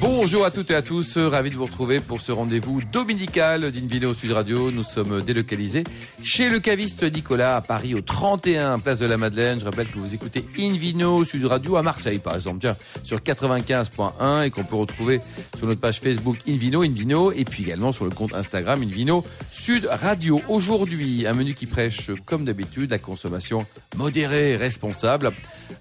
Bonjour 0.00 0.46
à 0.46 0.50
toutes 0.50 0.70
et 0.70 0.74
à 0.74 0.80
tous, 0.80 1.18
ravi 1.18 1.50
de 1.50 1.56
vous 1.56 1.66
retrouver 1.66 2.00
pour 2.00 2.20
ce 2.22 2.32
rendez-vous 2.32 2.80
dominical 2.90 3.70
d'Invino 3.70 4.14
Sud 4.14 4.32
Radio. 4.32 4.70
Nous 4.70 4.84
sommes 4.84 5.20
délocalisés 5.22 5.84
chez 6.22 6.48
le 6.48 6.60
caviste 6.60 7.02
Nicolas 7.04 7.56
à 7.56 7.60
Paris 7.60 7.94
au 7.94 8.00
31 8.00 8.78
Place 8.78 8.98
de 8.98 9.06
la 9.06 9.18
Madeleine. 9.18 9.60
Je 9.60 9.66
rappelle 9.66 9.88
que 9.88 9.98
vous 9.98 10.14
écoutez 10.14 10.44
Invino 10.58 11.24
Sud 11.24 11.44
Radio 11.44 11.76
à 11.76 11.82
Marseille 11.82 12.20
par 12.20 12.36
exemple, 12.36 12.60
tiens, 12.60 12.76
sur 13.04 13.18
95.1 13.18 14.46
et 14.46 14.50
qu'on 14.50 14.64
peut 14.64 14.76
retrouver 14.76 15.20
sur 15.56 15.66
notre 15.66 15.80
page 15.80 16.00
Facebook 16.00 16.38
Invino, 16.48 16.82
Invino 16.82 17.30
et 17.30 17.44
puis 17.44 17.64
également 17.64 17.92
sur 17.92 18.04
le 18.06 18.10
compte 18.10 18.34
Instagram 18.34 18.82
Invino 18.82 19.24
Sud 19.52 19.88
Radio. 19.90 20.40
Aujourd'hui, 20.48 21.26
un 21.26 21.34
menu 21.34 21.54
qui 21.54 21.66
prêche 21.66 22.10
comme 22.24 22.44
d'habitude 22.44 22.90
la 22.90 22.98
consommation 22.98 23.66
modérée 23.96 24.52
et 24.52 24.56
responsable 24.56 25.32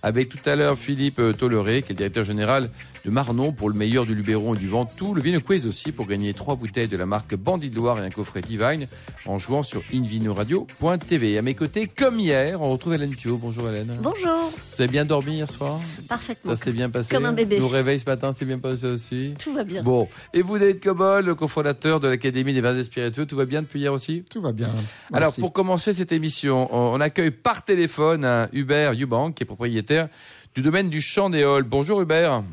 avec 0.03 0.27
tout 0.27 0.49
à 0.49 0.55
l'heure 0.55 0.77
Philippe 0.77 1.21
Tolleré 1.37 1.81
qui 1.81 1.91
est 1.91 1.93
le 1.93 1.97
directeur 1.97 2.25
général 2.25 2.69
de 3.07 3.11
Marnon 3.11 3.53
pour 3.53 3.69
le 3.69 3.75
meilleur 3.75 4.05
du 4.05 4.13
Luberon 4.13 4.53
et 4.53 4.57
du 4.57 4.67
Ventoux. 4.67 5.13
Le 5.13 5.21
Vino 5.21 5.39
Quiz 5.39 5.65
aussi 5.65 5.93
pour 5.93 6.07
gagner 6.07 6.33
trois 6.33 6.57
bouteilles 6.57 6.89
de 6.89 6.97
la 6.97 7.05
marque 7.05 7.35
Bandit 7.35 7.69
de 7.69 7.77
Loire 7.77 7.97
et 7.99 8.05
un 8.05 8.09
coffret 8.09 8.41
Divine 8.41 8.85
en 9.25 9.39
jouant 9.39 9.63
sur 9.63 9.81
invinoradio.tv. 9.93 11.37
À 11.37 11.41
mes 11.41 11.55
côtés, 11.55 11.87
comme 11.87 12.19
hier, 12.19 12.61
on 12.61 12.69
retrouve 12.73 12.95
Hélène 12.95 13.11
Pio. 13.11 13.37
Bonjour 13.37 13.69
Hélène. 13.69 13.97
Bonjour. 14.01 14.51
Vous 14.51 14.81
avez 14.81 14.91
bien 14.91 15.05
dormi 15.05 15.35
hier 15.35 15.49
soir? 15.49 15.79
Parfaitement. 16.09 16.53
Ça 16.53 16.65
s'est 16.65 16.73
bien 16.73 16.89
passé 16.89 17.15
Comme 17.15 17.23
un 17.23 17.31
bébé. 17.31 17.61
Nos 17.61 17.69
réveils 17.69 18.01
ce 18.01 18.05
matin, 18.05 18.33
c'est 18.35 18.43
bien 18.43 18.59
passé 18.59 18.87
aussi? 18.87 19.35
Tout 19.41 19.53
va 19.53 19.63
bien. 19.63 19.83
Bon. 19.83 20.09
Et 20.33 20.41
vous, 20.41 20.59
David 20.59 20.81
Cobol, 20.81 21.27
le 21.27 21.35
cofondateur 21.35 22.01
de 22.01 22.09
l'Académie 22.09 22.53
des 22.53 22.59
vins 22.59 22.77
et 22.77 22.83
spiritueux, 22.83 23.25
tout 23.25 23.37
va 23.37 23.45
bien 23.45 23.61
depuis 23.61 23.79
hier 23.79 23.93
aussi? 23.93 24.25
Tout 24.29 24.41
va 24.41 24.51
bien. 24.51 24.67
Alors, 25.13 25.33
pour 25.33 25.53
commencer 25.53 25.93
cette 25.93 26.11
émission, 26.11 26.67
on 26.75 26.97
on 26.97 26.99
accueille 26.99 27.31
par 27.31 27.63
téléphone 27.63 28.25
un 28.25 28.49
Hubert 28.51 28.91
Eubank, 28.93 29.35
qui 29.35 29.43
est 29.43 29.45
propriétaire 29.45 30.09
du 30.55 30.61
domaine 30.61 30.89
du 30.89 30.99
Champ 30.99 31.29
des 31.29 31.43
Halles. 31.43 31.63
Bonjour 31.63 32.01
Hubert. 32.01 32.43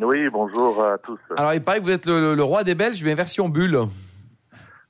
Oui, 0.00 0.28
bonjour 0.30 0.82
à 0.84 0.98
tous. 0.98 1.18
Alors, 1.36 1.54
il 1.54 1.62
paraît 1.62 1.78
que 1.80 1.84
vous 1.84 1.90
êtes 1.90 2.06
le, 2.06 2.20
le- 2.20 2.34
le 2.34 2.42
roi 2.42 2.64
des 2.64 2.74
Belges, 2.74 3.02
mais 3.04 3.14
version 3.14 3.48
bulle. 3.48 3.78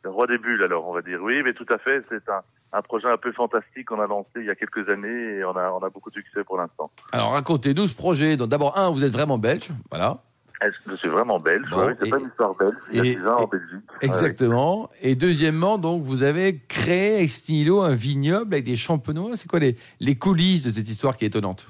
Le 0.02 0.10
roi 0.10 0.26
des 0.26 0.38
bulles, 0.38 0.62
alors, 0.62 0.88
on 0.88 0.92
va 0.94 1.02
dire. 1.02 1.18
Oui, 1.22 1.42
mais 1.44 1.52
tout 1.54 1.66
à 1.72 1.78
fait. 1.78 2.02
C'est 2.08 2.28
un, 2.28 2.40
un 2.72 2.82
projet 2.82 3.08
un 3.08 3.16
peu 3.16 3.32
fantastique 3.32 3.86
qu'on 3.86 4.00
a 4.00 4.06
lancé 4.06 4.28
il 4.36 4.44
y 4.44 4.50
a 4.50 4.54
quelques 4.54 4.88
années 4.88 5.38
et 5.38 5.44
on 5.44 5.56
a, 5.56 5.70
on 5.70 5.78
a 5.84 5.90
beaucoup 5.90 6.10
de 6.10 6.14
succès 6.14 6.44
pour 6.44 6.58
l'instant. 6.58 6.90
Alors, 7.12 7.32
racontez-nous 7.32 7.86
ce 7.86 7.94
projet. 7.94 8.36
Donc, 8.36 8.48
D'abord, 8.48 8.78
un, 8.78 8.90
vous 8.90 9.04
êtes 9.04 9.12
vraiment 9.12 9.38
belge. 9.38 9.68
Voilà. 9.90 10.18
Je 10.88 10.94
suis 10.96 11.08
vraiment 11.08 11.38
belge? 11.38 11.68
Bon, 11.70 11.86
oui, 11.86 11.92
c'est 12.00 12.08
pas 12.08 12.18
une 12.18 12.28
histoire 12.28 12.54
belge. 12.56 12.74
Il 12.90 12.96
y 12.96 13.00
a 13.00 13.04
et- 13.04 13.14
six 13.14 13.26
ans 13.26 13.36
en 13.42 13.46
Belgique. 13.46 13.84
Exactement. 14.00 14.88
Et 15.02 15.14
deuxièmement, 15.14 15.76
donc, 15.76 16.02
vous 16.02 16.22
avez 16.22 16.60
créé 16.66 17.20
ex 17.22 17.46
nihilo 17.48 17.82
un 17.82 17.94
vignoble 17.94 18.54
avec 18.54 18.64
des 18.64 18.76
champenois. 18.76 19.32
C'est 19.36 19.48
quoi 19.48 19.58
les, 19.58 19.76
les 20.00 20.16
coulisses 20.16 20.62
de 20.62 20.70
cette 20.70 20.88
histoire 20.88 21.16
qui 21.18 21.24
est 21.24 21.28
étonnante? 21.28 21.66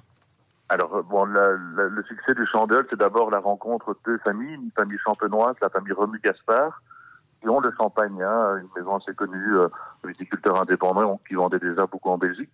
Alors, 0.69 0.97
euh, 0.97 1.03
bon, 1.03 1.25
la- 1.27 1.53
le 1.53 2.03
succès 2.05 2.35
du 2.35 2.45
Chandel, 2.47 2.85
c'est 2.91 2.99
d'abord 2.99 3.31
la 3.31 3.39
rencontre 3.39 3.95
de 3.95 3.99
deux 4.05 4.19
familles, 4.19 4.55
une 4.55 4.71
famille 4.77 4.99
champenoise, 4.99 5.55
la 5.63 5.69
famille 5.71 5.93
Remu-Gaspard, 5.93 6.83
qui 7.41 7.49
ont 7.49 7.61
le 7.61 7.71
champagne, 7.77 8.21
hein, 8.23 8.57
une 8.59 8.69
maison 8.77 8.97
assez 8.97 9.15
connue, 9.15 9.57
euh, 9.57 9.69
viticulteur 10.05 10.61
indépendant, 10.61 11.21
qui 11.29 11.35
vendait 11.35 11.61
déjà 11.61 11.87
beaucoup 11.87 12.09
en 12.11 12.19
Belgique. 12.19 12.51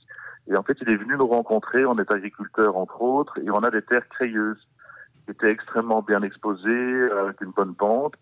Et 0.48 0.56
en 0.56 0.62
fait, 0.62 0.76
il 0.82 0.90
est 0.90 0.96
venu 0.96 1.16
nous 1.16 1.26
rencontrer, 1.26 1.86
on 1.86 1.96
est 1.98 2.10
agriculteur 2.10 2.76
entre 2.76 3.00
autres, 3.00 3.38
et 3.38 3.50
on 3.50 3.60
a 3.60 3.70
des 3.70 3.82
terres 3.82 4.08
crayeuses, 4.08 4.66
qui 5.24 5.30
étaient 5.30 5.50
extrêmement 5.50 6.02
bien 6.02 6.20
exposées, 6.22 6.68
euh, 6.70 7.24
avec 7.24 7.40
une 7.40 7.52
bonne 7.52 7.74
pente. 7.74 8.14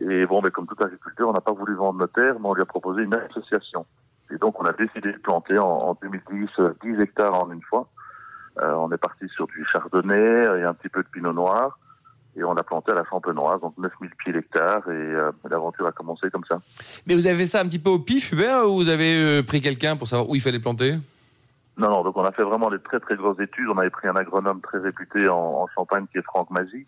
Et 0.00 0.26
bon, 0.26 0.42
mais 0.42 0.50
comme 0.50 0.66
tout 0.66 0.76
agriculteur, 0.82 1.28
on 1.28 1.32
n'a 1.32 1.40
pas 1.40 1.52
voulu 1.52 1.74
vendre 1.74 1.98
nos 2.00 2.06
terres, 2.08 2.38
mais 2.40 2.46
on 2.48 2.54
lui 2.54 2.62
a 2.62 2.66
proposé 2.66 3.02
une 3.02 3.14
association. 3.14 3.86
Et 4.30 4.36
donc, 4.36 4.60
on 4.60 4.64
a 4.64 4.72
décidé 4.72 5.12
de 5.12 5.18
planter 5.18 5.58
en, 5.58 5.66
en 5.66 5.94
2010 6.02 6.48
euh, 6.58 6.74
10 6.82 7.00
hectares 7.00 7.34
en 7.34 7.50
une 7.52 7.62
fois. 7.62 7.88
Euh, 8.60 8.74
on 8.74 8.90
est 8.92 8.98
parti 8.98 9.26
sur 9.28 9.46
du 9.46 9.64
chardonnay 9.72 10.44
et 10.58 10.64
un 10.64 10.74
petit 10.74 10.88
peu 10.88 11.02
de 11.02 11.08
pinot 11.08 11.32
noir. 11.32 11.78
Et 12.36 12.44
on 12.44 12.52
a 12.52 12.62
planté 12.62 12.92
à 12.92 12.94
la 12.94 13.04
champenoise, 13.04 13.60
donc 13.60 13.74
9000 13.78 14.10
pieds 14.16 14.32
l'hectare. 14.32 14.82
Et 14.88 14.92
euh, 14.92 15.32
l'aventure 15.48 15.86
a 15.86 15.92
commencé 15.92 16.30
comme 16.30 16.44
ça. 16.44 16.60
Mais 17.06 17.14
vous 17.14 17.26
avez 17.26 17.38
fait 17.38 17.46
ça 17.46 17.60
un 17.60 17.64
petit 17.64 17.78
peu 17.78 17.90
au 17.90 17.98
pif, 17.98 18.32
Hubert, 18.32 18.68
ou 18.68 18.76
vous 18.76 18.88
avez 18.88 19.40
euh, 19.40 19.42
pris 19.42 19.60
quelqu'un 19.60 19.96
pour 19.96 20.06
savoir 20.06 20.28
où 20.28 20.34
il 20.34 20.40
fallait 20.40 20.60
planter? 20.60 20.96
Non, 21.76 21.88
non, 21.88 22.04
donc 22.04 22.16
on 22.16 22.24
a 22.24 22.32
fait 22.32 22.42
vraiment 22.42 22.70
des 22.70 22.78
très 22.78 23.00
très 23.00 23.16
grosses 23.16 23.40
études. 23.40 23.68
On 23.68 23.78
avait 23.78 23.90
pris 23.90 24.06
un 24.06 24.16
agronome 24.16 24.60
très 24.60 24.78
réputé 24.78 25.28
en, 25.28 25.36
en 25.36 25.66
Champagne 25.74 26.06
qui 26.12 26.18
est 26.18 26.22
Franck 26.22 26.50
Magie. 26.50 26.86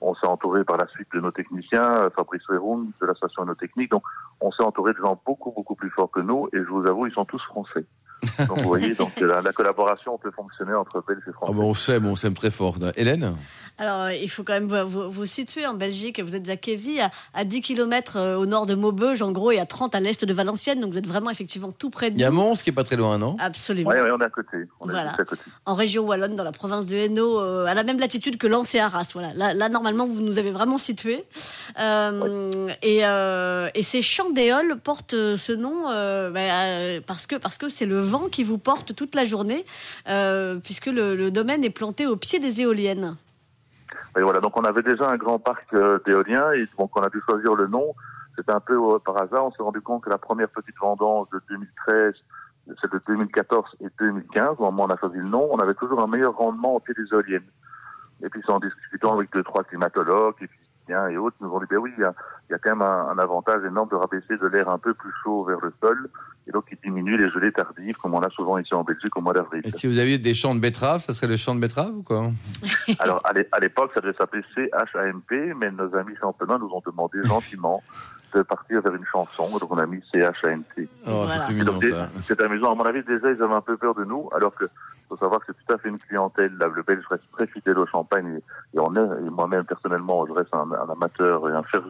On 0.00 0.14
s'est 0.14 0.28
entouré 0.28 0.62
par 0.62 0.76
la 0.76 0.86
suite 0.86 1.08
de 1.12 1.20
nos 1.20 1.32
techniciens, 1.32 2.08
Fabrice 2.14 2.48
Weroum 2.48 2.92
de 3.00 3.06
l'association 3.06 3.42
Innotechnique. 3.42 3.90
Donc 3.90 4.04
on 4.40 4.52
s'est 4.52 4.62
entouré 4.62 4.92
de 4.92 4.98
gens 4.98 5.20
beaucoup 5.26 5.50
beaucoup 5.50 5.74
plus 5.74 5.90
forts 5.90 6.10
que 6.10 6.20
nous. 6.20 6.48
Et 6.52 6.58
je 6.58 6.68
vous 6.68 6.86
avoue, 6.86 7.06
ils 7.08 7.12
sont 7.12 7.24
tous 7.24 7.42
français. 7.42 7.84
Donc 8.48 8.60
vous 8.62 8.68
voyez, 8.68 8.94
donc 8.94 9.18
la, 9.20 9.40
la 9.42 9.52
collaboration 9.52 10.18
peut 10.18 10.30
fonctionner 10.30 10.74
entre 10.74 11.02
Belges 11.06 11.20
et 11.26 11.30
Ah 11.30 11.32
Français. 11.34 11.52
bon, 11.54 11.62
on 11.70 11.74
s'aime, 11.74 12.06
on 12.06 12.16
s'aime 12.16 12.34
très 12.34 12.50
fort. 12.50 12.76
Hélène 12.96 13.34
Alors, 13.78 14.02
euh, 14.02 14.12
il 14.14 14.28
faut 14.28 14.42
quand 14.42 14.54
même 14.54 14.66
vous, 14.66 14.88
vous, 14.88 15.10
vous 15.10 15.26
situer 15.26 15.66
en 15.66 15.74
Belgique. 15.74 16.20
Vous 16.20 16.34
êtes 16.34 16.48
à 16.48 16.56
Kévy, 16.56 17.00
à, 17.00 17.10
à 17.34 17.44
10 17.44 17.60
km 17.60 18.36
au 18.36 18.46
nord 18.46 18.66
de 18.66 18.74
Maubeuge, 18.74 19.22
en 19.22 19.30
gros, 19.30 19.52
et 19.52 19.60
à 19.60 19.66
30 19.66 19.94
à 19.94 20.00
l'est 20.00 20.24
de 20.24 20.32
Valenciennes. 20.34 20.80
Donc, 20.80 20.92
vous 20.92 20.98
êtes 20.98 21.06
vraiment 21.06 21.30
effectivement 21.30 21.70
tout 21.70 21.90
près 21.90 22.10
de 22.10 22.16
Il 22.16 22.20
y 22.20 22.24
a. 22.24 22.30
Mons 22.30 22.54
qui 22.62 22.70
est 22.70 22.72
pas 22.72 22.82
très 22.84 22.96
loin, 22.96 23.18
non? 23.18 23.36
Absolument. 23.38 23.90
Oui, 23.90 23.96
ouais, 24.00 24.10
on 24.10 24.20
est 24.20 24.24
à 24.24 24.30
côté. 24.30 24.56
On 24.80 24.88
est 24.88 24.92
Voilà. 24.92 25.08
juste 25.10 25.20
à 25.20 25.24
côté. 25.24 25.42
En 25.66 25.74
région 25.76 26.04
wallonne, 26.06 26.34
dans 26.34 26.44
la 26.44 26.52
province 26.52 26.86
de 26.86 26.96
Hainaut, 26.96 27.38
euh, 27.40 27.66
à 27.66 27.74
la 27.74 27.84
même 27.84 27.98
latitude 28.00 28.36
que 28.38 28.46
Lens 28.48 28.74
et 28.74 28.80
Arras. 28.80 29.10
Voilà. 29.12 29.32
Là, 29.34 29.54
là, 29.54 29.68
normalement, 29.68 30.06
vous 30.06 30.20
nous 30.20 30.38
avez 30.38 30.50
vraiment 30.50 30.78
situés. 30.78 31.24
Euh, 31.78 32.50
et, 32.82 33.00
euh, 33.06 33.68
et 33.74 33.82
ces 33.82 34.02
champs 34.02 34.30
d'éole 34.30 34.78
portent 34.82 35.14
euh, 35.14 35.36
ce 35.36 35.52
nom 35.52 35.88
euh, 35.88 36.30
bah, 36.30 36.40
euh, 36.40 37.00
parce 37.06 37.26
que 37.26 37.36
parce 37.36 37.58
que 37.58 37.68
c'est 37.68 37.86
le 37.86 38.00
vent 38.08 38.28
qui 38.28 38.42
vous 38.42 38.58
porte 38.58 38.94
toute 38.94 39.14
la 39.14 39.24
journée, 39.24 39.64
euh, 40.08 40.58
puisque 40.58 40.86
le, 40.86 41.30
domaine 41.30 41.64
est 41.64 41.70
planté 41.70 42.06
au 42.06 42.16
pied 42.16 42.40
des 42.40 42.60
éoliennes. 42.60 43.16
Et 44.16 44.22
voilà, 44.22 44.40
donc 44.40 44.56
on 44.56 44.64
avait 44.64 44.82
déjà 44.82 45.10
un 45.10 45.16
grand 45.16 45.38
parc 45.38 45.72
euh, 45.74 45.98
d'éoliens 46.04 46.52
et 46.52 46.66
donc 46.78 46.90
on 46.96 47.02
a 47.02 47.08
dû 47.08 47.20
choisir 47.28 47.54
le 47.54 47.66
nom. 47.66 47.94
C'était 48.36 48.52
un 48.52 48.60
peu 48.60 48.74
euh, 48.74 48.98
par 48.98 49.16
hasard. 49.20 49.46
On 49.46 49.52
s'est 49.52 49.62
rendu 49.62 49.80
compte 49.80 50.04
que 50.04 50.10
la 50.10 50.18
première 50.18 50.48
petite 50.48 50.76
vendange 50.80 51.28
de 51.32 51.40
2013, 51.48 52.14
c'est 52.80 52.92
de 52.92 53.00
2014 53.06 53.76
et 53.80 53.88
2015. 53.98 54.56
Au 54.58 54.64
moment 54.64 54.84
où 54.84 54.86
on 54.86 54.90
a 54.90 54.98
choisi 54.98 55.18
le 55.18 55.28
nom, 55.28 55.48
on 55.50 55.58
avait 55.58 55.74
toujours 55.74 56.00
un 56.02 56.06
meilleur 56.06 56.34
rendement 56.36 56.74
au 56.74 56.80
pied 56.80 56.94
des 56.94 57.04
éoliennes. 57.12 57.46
Et 58.24 58.28
puis 58.28 58.40
c'est 58.44 58.52
en 58.52 58.58
discutant 58.58 59.14
avec 59.14 59.32
deux, 59.32 59.44
trois 59.44 59.62
climatologues, 59.62 60.42
et 60.42 60.48
et 60.88 61.16
autres, 61.16 61.36
nous 61.40 61.50
ont 61.50 61.60
dit, 61.60 61.66
ben 61.70 61.78
oui, 61.78 61.92
il 61.96 62.00
y 62.00 62.04
a, 62.04 62.14
il 62.48 62.52
y 62.52 62.54
a 62.54 62.58
quand 62.58 62.70
même 62.70 62.82
un, 62.82 63.08
un 63.10 63.18
avantage 63.18 63.64
énorme 63.64 63.88
de 63.88 63.96
rabaisser 63.96 64.36
de 64.36 64.46
l'air 64.46 64.68
un 64.68 64.78
peu 64.78 64.94
plus 64.94 65.12
chaud 65.22 65.44
vers 65.44 65.60
le 65.60 65.72
sol, 65.80 66.08
et 66.46 66.50
donc 66.50 66.64
il 66.72 66.78
diminue 66.82 67.16
les 67.16 67.30
gelées 67.30 67.52
tardives, 67.52 67.96
comme 67.96 68.14
on 68.14 68.20
a 68.20 68.30
souvent 68.30 68.58
ici 68.58 68.74
en 68.74 68.82
Belgique 68.82 69.14
au 69.16 69.20
mois 69.20 69.34
d'avril. 69.34 69.60
Et 69.64 69.70
si 69.70 69.86
vous 69.86 69.98
aviez 69.98 70.18
des 70.18 70.34
champs 70.34 70.54
de 70.54 70.60
betteraves, 70.60 71.00
ça 71.00 71.12
serait 71.12 71.26
le 71.26 71.36
champ 71.36 71.54
de 71.54 71.60
betteraves 71.60 71.94
ou 71.94 72.02
quoi? 72.02 72.30
Alors, 73.00 73.22
à 73.24 73.60
l'époque, 73.60 73.90
ça 73.94 74.00
devait 74.00 74.16
s'appeler 74.16 74.42
CHAMP, 74.54 75.54
mais 75.56 75.70
nos 75.70 75.94
amis 75.94 76.14
champenois 76.20 76.58
nous 76.58 76.70
ont 76.70 76.82
demandé 76.84 77.18
gentiment 77.24 77.82
de 78.34 78.42
partir 78.42 78.80
vers 78.82 78.94
une 78.94 79.04
chanson, 79.04 79.48
donc 79.58 79.70
on 79.70 79.78
a 79.78 79.86
mis 79.86 80.02
CHAMP. 80.12 80.64
Oh, 81.06 81.24
Voilà. 81.26 81.44
c'est 82.24 82.40
amusant. 82.42 82.72
À 82.72 82.74
mon 82.74 82.84
avis, 82.84 83.02
déjà, 83.04 83.30
ils 83.30 83.42
avaient 83.42 83.54
un 83.54 83.60
peu 83.60 83.76
peur 83.76 83.94
de 83.94 84.04
nous, 84.04 84.28
alors 84.34 84.54
que 84.54 84.66
faut 85.08 85.16
savoir 85.16 85.40
que 85.40 85.46
c'est 85.48 85.64
tout 85.66 85.72
à 85.72 85.78
fait 85.78 85.88
une 85.88 85.98
clientèle. 85.98 86.52
Là, 86.58 86.68
le 86.68 86.82
Belge 86.82 87.04
reste 87.10 87.24
très 87.32 87.46
fidèle 87.46 87.78
au 87.78 87.86
champagne, 87.86 88.40
et, 88.74 88.76
et 88.76 88.80
on 88.80 88.94
est, 88.94 89.26
et 89.26 89.30
moi-même, 89.30 89.64
personnellement, 89.64 90.26
je 90.26 90.32
reste 90.32 90.52
un, 90.54 90.70
un 90.70 90.92
amateur 90.92 91.48
et 91.48 91.52
un 91.52 91.62
fervent, 91.62 91.88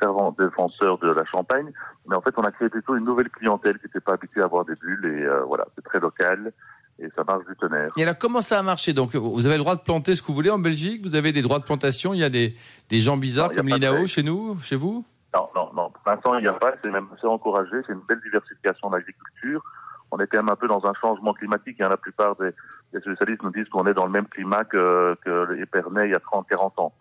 fervent 0.00 0.36
défenseur 0.38 0.98
de 0.98 1.10
la 1.12 1.24
Champagne. 1.26 1.70
Mais 2.08 2.16
en 2.16 2.20
fait, 2.20 2.34
on 2.36 2.42
a 2.42 2.50
créé 2.50 2.68
plutôt 2.68 2.96
une 2.96 3.04
nouvelle 3.04 3.30
clientèle 3.30 3.78
qui 3.78 3.86
n'était 3.86 4.00
pas 4.00 4.14
habituée 4.14 4.40
à 4.42 4.46
avoir 4.46 4.64
des 4.64 4.74
bulles, 4.74 5.04
et 5.06 5.22
euh, 5.24 5.42
voilà, 5.44 5.66
c'est 5.76 5.84
très 5.84 6.00
local, 6.00 6.52
et 6.98 7.08
ça 7.16 7.22
marche 7.24 7.44
du 7.46 7.54
tonnerre. 7.56 7.92
Et 7.96 8.02
alors, 8.02 8.18
comment 8.18 8.42
ça 8.42 8.58
a 8.58 8.62
marché? 8.62 8.92
Donc, 8.92 9.14
vous 9.14 9.46
avez 9.46 9.54
le 9.56 9.62
droit 9.62 9.76
de 9.76 9.80
planter 9.82 10.14
ce 10.16 10.22
que 10.22 10.26
vous 10.26 10.34
voulez 10.34 10.50
en 10.50 10.58
Belgique 10.58 11.02
Vous 11.06 11.14
avez 11.14 11.30
des 11.32 11.42
droits 11.42 11.58
de 11.60 11.64
plantation 11.64 12.12
Il 12.12 12.18
y 12.20 12.24
a 12.24 12.28
des, 12.30 12.56
des 12.90 12.98
gens 12.98 13.16
bizarres 13.16 13.50
Non, 13.50 13.56
comme 13.56 13.68
l'INAO 13.68 14.06
chez 14.06 14.22
nous, 14.24 14.58
chez 14.62 14.76
vous? 14.76 15.04
Non, 15.34 15.48
non, 15.54 15.70
non. 15.74 15.90
Pour 15.90 16.02
l'instant, 16.06 16.34
il 16.36 16.42
n'y 16.42 16.48
a 16.48 16.52
pas. 16.52 16.72
C'est 16.82 16.90
même 16.90 17.08
assez 17.16 17.26
encouragé. 17.26 17.76
C'est 17.86 17.92
une 17.92 18.00
belle 18.00 18.20
diversification 18.20 18.90
de 18.90 18.96
l'agriculture. 18.96 19.62
On 20.10 20.18
est 20.18 20.26
quand 20.26 20.38
même 20.38 20.50
un 20.50 20.56
peu 20.56 20.68
dans 20.68 20.84
un 20.84 20.92
changement 20.94 21.32
climatique. 21.32 21.80
hein. 21.80 21.88
La 21.88 21.96
plupart 21.96 22.36
des, 22.36 22.50
des 22.92 23.00
spécialistes 23.00 23.42
nous 23.42 23.50
disent 23.50 23.68
qu'on 23.70 23.86
est 23.86 23.94
dans 23.94 24.04
le 24.04 24.10
même 24.12 24.26
climat 24.26 24.64
que, 24.64 25.16
que 25.24 25.52
l'Épernay 25.52 26.08
il 26.08 26.12
y 26.12 26.14
a 26.14 26.20
30, 26.20 26.46
40 26.48 26.78
ans. 26.80 26.92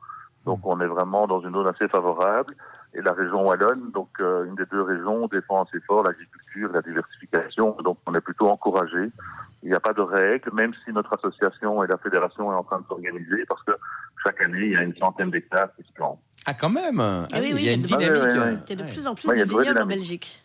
Donc, 0.46 0.60
on 0.64 0.80
est 0.80 0.88
vraiment 0.88 1.28
dans 1.28 1.42
une 1.42 1.52
zone 1.54 1.68
assez 1.68 1.88
favorable. 1.88 2.56
Et 2.94 3.02
la 3.02 3.14
région 3.14 3.46
Wallonne, 3.46 3.92
donc 3.92 4.10
euh, 4.20 4.46
une 4.46 4.56
des 4.56 4.66
deux 4.66 4.82
régions, 4.82 5.28
défend 5.28 5.64
assez 5.64 5.80
fort 5.82 6.04
l'agriculture, 6.04 6.72
la 6.74 6.82
diversification. 6.82 7.76
Donc, 7.84 7.98
on 8.06 8.16
est 8.16 8.22
plutôt 8.22 8.50
encouragé. 8.50 9.12
Il 9.64 9.70
n'y 9.70 9.76
a 9.76 9.80
pas 9.80 9.94
de 9.94 10.02
règles, 10.02 10.50
même 10.54 10.74
si 10.84 10.92
notre 10.92 11.14
association 11.14 11.84
et 11.84 11.88
la 11.88 11.98
fédération 11.98 12.52
est 12.52 12.56
en 12.56 12.64
train 12.64 12.80
de 12.80 12.86
s'organiser, 12.88 13.46
parce 13.48 13.62
que 13.64 13.72
chaque 14.26 14.42
année, 14.42 14.66
il 14.66 14.72
y 14.72 14.78
a 14.78 14.82
une 14.84 14.96
centaine 14.96 15.30
d'hectares 15.32 15.74
qui 15.76 15.84
se 15.84 15.94
plantent. 15.94 16.20
Ah, 16.46 16.54
quand 16.54 16.70
même 16.70 17.00
Ah 17.00 17.28
Eh 17.36 17.40
oui, 17.40 17.52
oui, 17.54 17.60
Il 17.62 17.66
y 17.66 17.70
a 17.70 17.74
il 17.74 17.80
une 17.82 17.88
y 17.88 17.94
a 17.94 17.98
de- 17.98 18.30
dynamique. 18.30 18.38
Ouais, 18.60 18.64
Il 18.68 18.70
y 18.70 18.82
a 18.82 18.86
de 18.86 18.92
plus 18.92 19.08
en 19.08 19.16
plus 19.16 19.28
de 19.28 19.44
vignobles 19.44 19.78
en. 19.80 19.86
Belgique. 19.86 20.42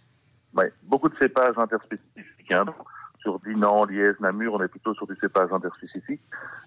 Ouais, 0.55 0.73
beaucoup 0.85 1.09
de 1.09 1.17
cépages 1.19 1.57
interspécifiques. 1.57 2.51
Hein. 2.53 2.65
Sur 3.21 3.41
Dinan, 3.41 3.85
Liège, 3.87 4.15
Namur, 4.21 4.55
on 4.55 4.63
est 4.63 4.69
plutôt 4.69 4.95
sur 4.95 5.07
du 5.07 5.15
cépage 5.21 5.53
interspécifique. 5.53 6.21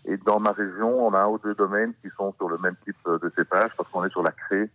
Et 0.06 0.18
dans 0.18 0.40
ma 0.40 0.52
région, 0.52 1.06
on 1.08 1.14
a 1.14 1.20
un 1.22 1.28
ou 1.28 1.40
deux 1.44 1.56
domaines 1.56 1.94
qui 2.02 2.10
sont 2.18 2.34
sur 2.38 2.50
le 2.50 2.58
même 2.58 2.76
type 2.84 2.98
de 3.06 3.32
cépage 3.36 3.72
parce 3.78 3.88
qu'on 3.90 4.04
est 4.04 4.10
sur 4.12 4.24
la 4.24 4.32
craie. 4.32 4.70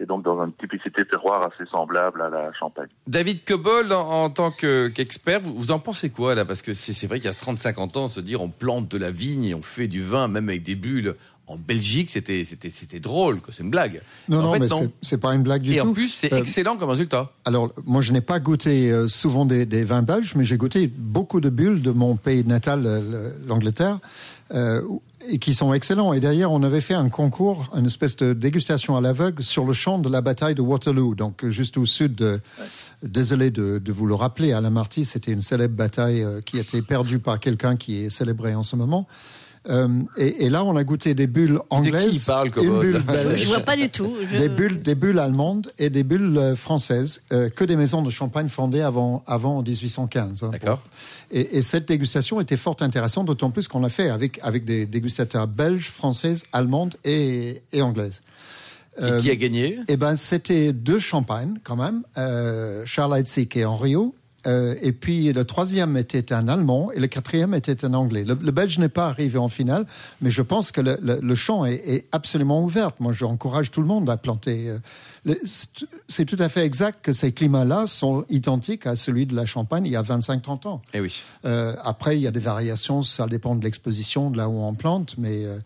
Et 0.00 0.06
donc 0.06 0.22
dans 0.24 0.40
une 0.42 0.52
typicité 0.54 1.04
terroir 1.04 1.42
assez 1.42 1.68
semblable 1.70 2.22
à 2.22 2.30
la 2.30 2.52
Champagne. 2.54 2.88
David 3.06 3.44
Cobol, 3.44 3.92
en, 3.92 4.24
en 4.24 4.30
tant 4.30 4.50
que- 4.50 4.88
qu'expert, 4.88 5.40
vous, 5.40 5.52
vous 5.52 5.70
en 5.72 5.78
pensez 5.78 6.10
quoi 6.10 6.34
là? 6.34 6.44
Parce 6.44 6.62
que 6.62 6.72
c'est 6.72 6.92
c'est 6.92 7.06
vrai 7.06 7.18
qu'il 7.20 7.26
y 7.30 7.32
a 7.32 7.36
30-50 7.36 7.96
ans, 7.98 8.08
se 8.08 8.20
dire 8.20 8.40
on 8.40 8.48
plante 8.50 8.88
de 8.88 8.96
la 8.98 9.10
vigne 9.10 9.44
et 9.44 9.54
on 9.54 9.62
fait 9.62 9.88
du 9.88 10.02
vin, 10.02 10.26
même 10.28 10.48
avec 10.48 10.62
des 10.62 10.74
bulles. 10.76 11.16
En 11.50 11.56
Belgique, 11.56 12.10
c'était 12.10 12.44
drôle, 13.00 13.40
c'est 13.50 13.64
une 13.64 13.70
blague. 13.70 14.00
Non, 14.28 14.38
En 14.38 14.42
non, 14.42 14.52
fait, 14.52 14.58
mais 14.60 14.68
c'est- 15.02 15.18
pas 15.18 15.34
une 15.34 15.42
blague 15.42 15.62
du 15.62 15.72
Et 15.72 15.78
tout. 15.78 15.88
en 15.88 15.92
plus, 15.92 16.08
c'est 16.08 16.32
Euh, 16.32 16.38
excellent 16.38 16.76
comme 16.76 16.90
résultat. 16.90 17.32
Alors, 17.44 17.72
moi, 17.84 18.00
je 18.02 18.12
n'ai 18.12 18.20
pas 18.20 18.38
goûté 18.38 18.92
euh, 18.92 19.08
souvent 19.08 19.44
des, 19.44 19.66
des 19.66 19.82
vins 19.82 20.02
belges, 20.02 20.34
mais 20.36 20.44
j'ai 20.44 20.56
goûté 20.56 20.86
beaucoup 20.86 21.40
de 21.40 21.50
bulles 21.50 21.82
de 21.82 21.90
mon 21.90 22.14
pays 22.14 22.44
natal, 22.44 22.86
euh, 22.86 23.00
le- 23.40 23.46
l'Angleterre, 23.48 23.98
euh, 24.52 24.80
et 25.28 25.38
qui 25.40 25.52
sont 25.52 25.72
excellents. 25.74 26.12
Et 26.12 26.20
d'ailleurs, 26.20 26.52
on 26.52 26.62
avait 26.62 26.80
fait 26.80 26.94
un 26.94 27.08
concours, 27.08 27.68
une 27.76 27.86
espèce 27.86 28.14
de 28.16 28.32
dégustation 28.32 28.96
à 28.96 29.00
l'aveugle 29.00 29.42
sur 29.42 29.64
le 29.66 29.72
champ 29.72 29.98
de 29.98 30.08
la 30.08 30.20
bataille 30.20 30.54
de 30.54 30.62
Waterloo, 30.62 31.16
donc 31.16 31.44
juste 31.48 31.76
au 31.78 31.84
sud 31.84 32.14
de. 32.14 32.40
Désolé 33.02 33.50
de, 33.50 33.78
de 33.78 33.92
vous 33.92 34.06
le 34.06 34.14
rappeler, 34.14 34.52
à 34.52 34.60
la 34.60 34.70
Marty, 34.70 35.04
c'était 35.04 35.32
une 35.32 35.42
célèbre 35.42 35.74
bataille 35.74 36.24
qui 36.46 36.58
a 36.58 36.60
été 36.60 36.80
perdue 36.82 37.18
par 37.18 37.40
quelqu'un 37.40 37.74
qui 37.74 37.96
est 38.04 38.10
célébré 38.10 38.54
en 38.54 38.62
ce 38.62 38.76
moment. 38.76 39.08
Euh, 39.68 39.88
et, 40.16 40.46
et 40.46 40.48
là, 40.50 40.64
on 40.64 40.74
a 40.74 40.84
goûté 40.84 41.12
des 41.12 41.26
bulles 41.26 41.58
anglaises, 41.68 42.16
il 42.16 42.26
parle, 42.26 42.50
une 42.62 42.78
bulle 42.80 42.96
Je, 42.98 43.12
belge, 43.12 43.40
je 43.42 43.46
vois 43.46 43.60
pas 43.60 43.76
du 43.76 43.90
tout. 43.90 44.10
Je- 44.30 44.38
des 44.38 44.48
bulles, 44.48 44.80
des 44.80 44.94
bulles 44.94 45.18
allemandes 45.18 45.70
et 45.78 45.90
des 45.90 46.02
bulles 46.02 46.38
euh, 46.38 46.56
françaises, 46.56 47.20
euh, 47.32 47.50
que 47.50 47.64
des 47.64 47.76
maisons 47.76 48.00
de 48.00 48.08
champagne 48.08 48.48
fondées 48.48 48.80
avant, 48.80 49.22
avant 49.26 49.60
1815. 49.62 50.44
hein. 50.44 50.48
D'accord. 50.50 50.80
Et, 51.30 51.58
et 51.58 51.62
cette 51.62 51.86
dégustation 51.86 52.40
était 52.40 52.56
fort 52.56 52.76
intéressante, 52.80 53.26
d'autant 53.26 53.50
plus 53.50 53.68
qu'on 53.68 53.80
l'a 53.80 53.90
fait 53.90 54.08
avec, 54.08 54.40
avec 54.42 54.64
des 54.64 54.86
dégustateurs 54.86 55.46
belges, 55.46 55.90
françaises, 55.90 56.42
allemandes 56.54 56.94
et, 57.04 57.60
et 57.72 57.82
anglaises. 57.82 58.22
Et 58.98 59.16
qui 59.20 59.30
a 59.30 59.36
gagné? 59.36 59.78
Eh 59.88 59.96
ben, 59.96 60.16
c'était 60.16 60.72
deux 60.72 60.98
champagnes 60.98 61.58
quand 61.64 61.76
même, 61.76 62.02
euh, 62.18 62.82
Charles 62.86 63.18
Heidsieck 63.18 63.56
et 63.56 63.64
Henriot. 63.64 64.14
Euh, 64.46 64.74
et 64.80 64.92
puis 64.92 65.32
le 65.32 65.44
troisième 65.44 65.96
était 65.96 66.32
un 66.32 66.48
Allemand 66.48 66.90
et 66.92 67.00
le 67.00 67.06
quatrième 67.08 67.52
était 67.54 67.84
un 67.84 67.92
Anglais. 67.94 68.24
Le, 68.24 68.34
le 68.40 68.50
Belge 68.52 68.78
n'est 68.78 68.88
pas 68.88 69.06
arrivé 69.08 69.38
en 69.38 69.48
finale, 69.48 69.84
mais 70.22 70.30
je 70.30 70.40
pense 70.42 70.72
que 70.72 70.80
le, 70.80 70.96
le, 71.02 71.18
le 71.22 71.34
champ 71.34 71.64
est, 71.66 71.74
est 71.86 72.06
absolument 72.12 72.62
ouvert. 72.64 72.92
Moi, 73.00 73.12
j'encourage 73.12 73.70
tout 73.70 73.80
le 73.82 73.86
monde 73.86 74.08
à 74.08 74.16
planter. 74.16 74.68
euh, 75.26 75.34
c'est- 75.44 75.84
C'est 76.08 76.24
tout 76.24 76.38
à 76.40 76.48
fait 76.48 76.64
exact 76.64 77.04
que 77.04 77.12
ces 77.12 77.32
climats-là 77.32 77.86
sont 77.86 78.24
identiques 78.30 78.86
à 78.86 78.96
celui 78.96 79.26
de 79.26 79.36
la 79.36 79.44
Champagne 79.46 79.84
il 79.86 79.92
y 79.92 79.96
a 79.96 80.02
25-30 80.02 80.66
ans. 80.66 80.82
Eh 80.94 81.00
oui. 81.00 81.22
Euh, 81.44 81.74
après, 81.84 82.16
il 82.16 82.22
y 82.22 82.26
a 82.26 82.30
des 82.32 82.40
variations, 82.40 83.02
ça 83.02 83.26
dépend 83.26 83.54
de 83.54 83.62
l'exposition, 83.62 84.30
de 84.30 84.36
là 84.38 84.48
où 84.48 84.54
on 84.62 84.74
plante, 84.74 85.14
mais 85.18 85.44
euh, 85.44 85.58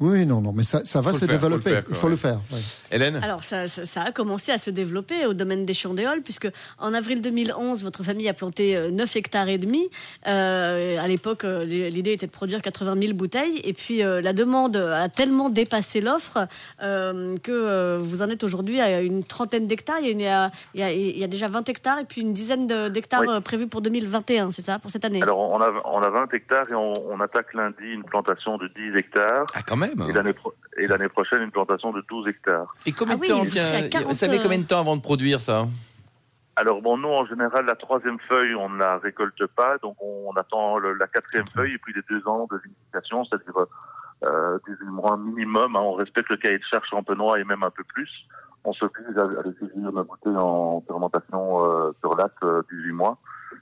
oui, 0.00 0.24
non, 0.26 0.40
non, 0.40 0.52
mais 0.52 0.62
ça, 0.62 0.84
ça 0.84 1.00
va 1.00 1.12
se 1.12 1.24
développer. 1.26 1.70
faire, 1.70 1.82
il 1.88 1.94
faut 1.94 2.06
ouais. 2.06 2.10
le 2.10 2.16
faire. 2.16 2.40
ouais. 2.52 2.58
Hélène 2.90 3.16
Alors, 3.22 3.44
ça, 3.44 3.68
ça- 3.68 3.84
ça 3.84 4.02
a 4.02 4.12
commencé 4.12 4.50
à 4.50 4.58
se 4.58 4.70
développer 4.70 5.26
au 5.26 5.34
domaine 5.34 5.66
des 5.66 5.74
chandéoles, 5.74 6.22
puisque 6.22 6.48
en 6.78 6.94
avril 6.94 7.20
2011, 7.20 7.82
votre 7.84 8.02
famille 8.02 8.28
a 8.28 8.34
planté 8.34 8.76
euh, 8.76 8.90
9 8.90 9.14
hectares 9.16 9.48
et 9.48 9.58
demi. 9.58 9.88
Euh, 10.26 10.98
à 10.98 11.06
l'époque, 11.06 11.44
euh, 11.44 11.64
l'idée 11.64 12.12
était 12.12 12.26
de 12.26 12.30
produire 12.32 12.62
80 12.62 12.96
000 13.00 13.12
bouteilles, 13.14 13.60
et 13.64 13.72
puis 13.72 14.02
euh, 14.02 14.20
la 14.20 14.32
demande 14.32 14.76
a 14.76 15.08
tellement 15.08 15.50
dépassé 15.50 16.00
l'offre 16.00 16.46
euh, 16.82 17.34
que 17.42 17.52
euh, 17.52 17.98
vous 18.00 18.22
en 18.22 18.28
êtes 18.28 18.42
aujourd'hui 18.44 18.80
à 18.80 19.00
une 19.00 19.24
trentaine 19.24 19.66
d'hectares. 19.66 19.98
Il, 20.00 20.06
y 20.06 20.08
a 20.08 20.12
une- 20.12 20.50
il, 20.74 20.80
y 20.80 20.82
a, 20.82 20.92
il 20.92 21.18
y 21.18 21.24
a- 21.24 21.26
déjà 21.26 21.46
20 21.48 21.68
hectares 21.68 21.98
et 22.00 22.04
puis 22.04 22.20
une 22.22 22.32
dizaine 22.32 22.66
d'hectares 22.90 23.20
Oui. 23.22 23.28
euh, 23.30 23.40
prévus 23.40 23.66
pour 23.66 23.80
2021, 23.82 24.50
c'est 24.50 24.62
ça, 24.62 24.78
pour 24.78 24.90
cette 24.90 25.04
année? 25.04 25.22
Alors 25.22 25.38
on 25.38 25.60
a, 25.60 25.70
on 25.84 26.00
a 26.02 26.10
20 26.10 26.32
hectares 26.34 26.70
et 26.70 26.74
on, 26.74 26.92
on 27.10 27.20
attaque 27.20 27.54
lundi 27.54 27.84
une 27.92 28.04
plantation 28.04 28.56
de 28.58 28.68
10 28.68 28.98
hectares 28.98 29.46
Ah, 29.54 29.60
quand 29.66 29.76
même 29.76 29.89
et 30.08 30.12
l'année 30.12 30.32
pro- 30.32 30.54
et 30.78 30.86
l'année 30.86 31.08
prochaine 31.08 31.42
une 31.42 31.50
plantation 31.50 31.92
de 31.92 32.02
12 32.08 32.28
hectares. 32.28 32.74
Et 32.86 32.92
combien 32.92 33.14
Ah 33.14 33.16
de 33.16 33.20
oui, 33.22 33.28
temps 33.28 33.38
vous 33.44 33.50
serez 33.50 33.76
à 33.76 33.88
tiens, 33.88 34.00
40, 34.00 34.14
Ça 34.14 34.28
met 34.28 34.38
euh, 34.38 34.42
combien 34.42 34.58
de 34.58 34.64
temps 34.66 34.80
avant 34.80 34.96
de 34.96 35.02
produire 35.02 35.40
ça? 35.40 35.66
Alors 36.56 36.82
bon, 36.82 36.96
nous 36.98 37.08
en 37.08 37.24
général 37.26 37.64
la 37.64 37.74
troisième 37.74 38.18
feuille 38.28 38.54
on 38.54 38.68
ne 38.70 38.78
la 38.78 38.98
récolte 38.98 39.46
pas, 39.46 39.78
donc 39.78 39.96
on, 40.02 40.32
attend 40.36 40.78
le- 40.78 40.94
la 40.94 41.06
quatrième 41.06 41.46
feuille 41.54 41.74
et 41.74 41.78
puis 41.78 41.94
les 41.94 42.02
deux 42.10 42.26
ans 42.28 42.46
de 42.50 42.58
vinification, 42.62 43.24
c'est-à-dire 43.24 43.66
euh, 44.24 44.58
18 44.68 44.84
mois 44.90 45.16
minimum. 45.16 45.76
hein. 45.76 45.80
on 45.80 45.92
respecte 45.94 46.28
le 46.28 46.36
cahier 46.36 46.58
de 46.58 46.64
charge 46.64 46.86
champenois 46.88 47.40
et 47.40 47.44
même 47.44 47.62
un 47.62 47.70
peu 47.70 47.84
plus. 47.84 48.10
On 48.64 48.72
s'occupe 48.74 49.06
à, 49.16 49.22
à 49.22 49.42
les 49.44 49.52
saisir 49.54 49.90
nos 49.90 50.04
bouteilles 50.04 50.36
en 50.36 50.82
fermentation 50.86 51.64
euh, 51.64 51.92
sur 52.00 52.14
latte 52.14 52.34
euh, 52.42 52.62
18 52.70 52.92
mois. 52.92 53.16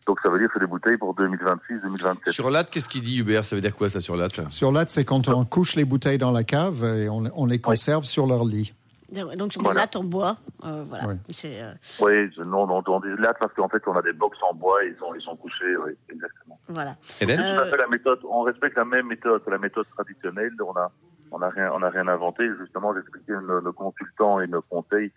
Donc 0.09 0.19
ça 0.23 0.31
veut 0.31 0.39
dire 0.39 0.49
que 0.49 0.55
c'est 0.55 0.61
des 0.61 0.67
bouteilles 0.67 0.97
pour 0.97 1.15
2026-2027. 1.17 2.33
Sur 2.33 2.51
latte, 2.51 2.71
qu'est-ce 2.71 2.89
qu'il 2.89 3.03
dit 3.03 3.19
Hubert? 3.21 3.45
Ça 3.45 3.55
veut 3.55 3.61
dire 3.63 3.77
quoi 3.77 3.89
ça 3.91 4.01
sur 4.01 4.17
latte? 4.17 4.41
Sur 4.51 4.73
latte, 4.73 4.89
c'est 4.89 5.05
quand 5.05 5.29
on 5.29 5.45
couche 5.45 5.77
les 5.77 5.85
bouteilles 5.85 6.17
dans 6.17 6.33
la 6.33 6.45
cave 6.45 6.83
et 6.85 7.09
on, 7.11 7.25
on 7.35 7.45
les 7.47 7.61
conserve 7.61 8.05
sur 8.05 8.27
leur 8.27 8.45
lit. 8.47 8.73
Donc 9.13 9.53
sur 9.53 9.61
des 9.63 9.67
Voilà. 9.67 9.81
lattes 9.83 9.97
en 9.97 10.05
bois, 10.05 10.37
euh, 10.65 10.83
voilà. 10.89 11.09
Oui. 11.09 11.15
Euh, 11.45 11.73
Oui, 12.01 12.31
non, 12.47 12.67
non, 12.67 12.83
on 12.87 13.01
dit 13.01 13.09
latte 13.19 13.37
parce 13.41 13.53
qu'en 13.55 13.69
fait 13.69 13.83
on 13.87 13.97
a 13.97 14.03
des 14.03 14.13
box 14.15 14.37
en 14.51 14.55
bois 14.55 14.83
et 14.85 14.89
ils 14.89 14.97
sont, 14.99 15.15
ils 15.15 15.21
sont 15.23 15.35
couchés, 15.37 15.77
oui, 15.85 15.93
exactement. 16.11 16.59
voilà. 16.69 16.95
Hélène? 17.21 17.41
Euh, 17.41 17.57
Tout 17.57 17.63
à 17.65 17.67
fait 17.69 17.77
la 17.79 17.87
méthode. 17.89 18.19
On 18.31 18.43
respecte 18.43 18.77
la 18.77 18.85
même 18.85 19.07
méthode, 19.07 19.43
la 19.47 19.59
méthode 19.59 19.87
traditionnelle. 19.95 20.53
On 20.63 20.73
a, 20.77 20.91
on 21.33 21.41
a 21.43 21.49
rien, 21.51 21.71
on 21.75 21.83
a 21.83 21.89
rien 21.91 22.07
inventé. 22.09 22.49
Justement, 22.61 22.95
j'expliquais 22.95 23.33
nos, 23.47 23.61
nos 23.63 23.73
consultants 23.73 24.41
et 24.41 24.47
nos 24.47 24.63
conseils. 24.63 25.11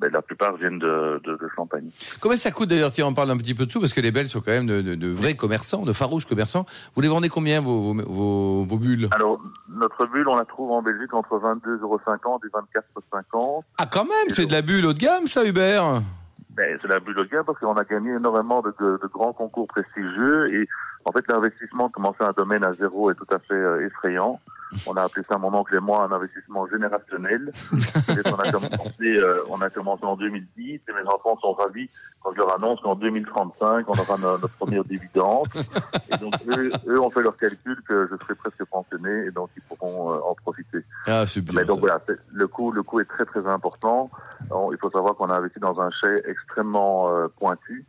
Ben, 0.00 0.10
la 0.12 0.22
plupart 0.22 0.56
viennent 0.56 0.80
de, 0.80 1.20
de, 1.24 1.32
de 1.36 1.48
Champagne. 1.54 1.88
Combien 2.20 2.36
ça 2.36 2.50
coûte 2.50 2.68
d'ailleurs 2.68 2.90
Tiens, 2.90 3.06
on 3.06 3.14
parle 3.14 3.30
un 3.30 3.36
petit 3.36 3.54
peu 3.54 3.64
de 3.64 3.70
sous 3.70 3.78
parce 3.80 3.92
que 3.92 4.00
les 4.00 4.10
Belges 4.10 4.28
sont 4.30 4.40
quand 4.40 4.50
même 4.50 4.66
de, 4.66 4.82
de- 4.82 4.96
de 4.96 5.08
vrais 5.08 5.34
commerçants, 5.34 5.82
de 5.84 5.92
farouches 5.92 6.26
commerçants. 6.26 6.66
Vous 6.96 7.00
les 7.00 7.06
vendez 7.08 7.28
combien 7.28 7.60
vos, 7.60 7.80
vos, 7.80 8.02
vos, 8.02 8.64
vos 8.64 8.76
bulles? 8.78 9.08
Alors, 9.12 9.40
notre 9.68 10.06
bulle, 10.06 10.26
on 10.28 10.34
la 10.36 10.44
trouve 10.44 10.72
en 10.72 10.82
Belgique 10.82 11.14
entre 11.14 11.36
22,50 11.38 11.80
euros 11.82 12.00
et 12.44 12.48
24,50 12.76 13.62
Ah, 13.78 13.86
quand 13.86 14.04
même 14.04 14.28
C'est 14.30 14.46
de 14.46 14.52
la 14.52 14.62
bulle 14.62 14.84
haut 14.84 14.92
de 14.92 14.98
gamme, 14.98 15.26
ça, 15.28 15.44
Hubert? 15.44 16.02
Ben, 16.50 16.78
c'est 16.82 16.88
la 16.88 17.00
bulle 17.00 17.16
de 17.16 17.24
gain 17.24 17.42
parce 17.44 17.58
qu'on 17.58 17.74
a 17.74 17.84
gagné 17.84 18.10
énormément 18.14 18.62
de, 18.62 18.72
de, 18.80 18.98
de 19.02 19.08
grands 19.12 19.32
concours 19.32 19.66
prestigieux 19.66 20.54
et 20.54 20.68
en 21.04 21.12
fait 21.12 21.24
l'investissement 21.28 21.88
de 21.88 21.92
commencer 21.92 22.22
un 22.22 22.32
domaine 22.36 22.64
à 22.64 22.72
zéro 22.72 23.10
est 23.10 23.14
tout 23.14 23.26
à 23.30 23.38
fait 23.38 23.54
euh, 23.54 23.86
effrayant. 23.86 24.40
On 24.88 24.94
a 24.94 25.02
appelé 25.02 25.24
ça 25.28 25.38
mon 25.38 25.54
oncle 25.54 25.74
et 25.76 25.78
moi 25.80 26.02
un 26.04 26.10
investissement 26.12 26.66
générationnel. 26.66 27.52
Qu'on 28.24 28.34
a 28.34 28.50
commencé, 28.50 29.04
euh, 29.18 29.42
on 29.48 29.60
a 29.60 29.70
commencé 29.70 30.04
en 30.04 30.16
2010 30.16 30.74
et 30.74 30.80
mes 30.92 31.08
enfants 31.08 31.38
sont 31.40 31.52
ravis 31.52 31.88
quand 32.22 32.32
je 32.32 32.38
leur 32.38 32.54
annonce 32.56 32.80
qu'en 32.80 32.96
2035 32.96 33.86
on 33.88 33.92
aura 33.92 34.16
no- 34.18 34.38
notre 34.38 34.56
première 34.56 34.84
dividende. 34.94 35.46
Et 36.12 36.16
donc 36.16 36.34
eux, 36.48 36.72
eux 36.88 37.00
ont 37.00 37.10
fait 37.10 37.22
leur 37.22 37.36
calcul 37.36 37.80
que 37.86 38.08
je 38.10 38.16
serai 38.24 38.34
presque 38.34 38.64
pensionné 38.64 39.26
et 39.26 39.30
donc 39.30 39.50
ils 39.56 39.62
pourront 39.62 40.12
euh, 40.12 40.18
en 40.24 40.34
profiter. 40.34 40.78
Ah, 41.06 41.24
c'est 41.26 41.40
bien. 41.42 41.60
Mais 41.60 41.64
donc 41.66 41.76
ça. 41.76 41.80
voilà, 41.80 42.00
le 42.32 42.48
coût, 42.48 42.72
le 42.72 42.82
coût 42.82 42.98
est 43.00 43.04
très 43.04 43.26
très 43.26 43.46
important. 43.46 44.10
On- 44.50 44.72
il 44.72 44.78
faut 44.78 44.90
savoir 44.90 45.14
qu'on 45.14 45.30
a 45.30 45.36
investi 45.36 45.60
dans 45.60 45.80
un 45.80 45.90
chai 45.90 46.22
extrêmement 46.26 47.10
euh, 47.14 47.28
pointu, 47.38 47.84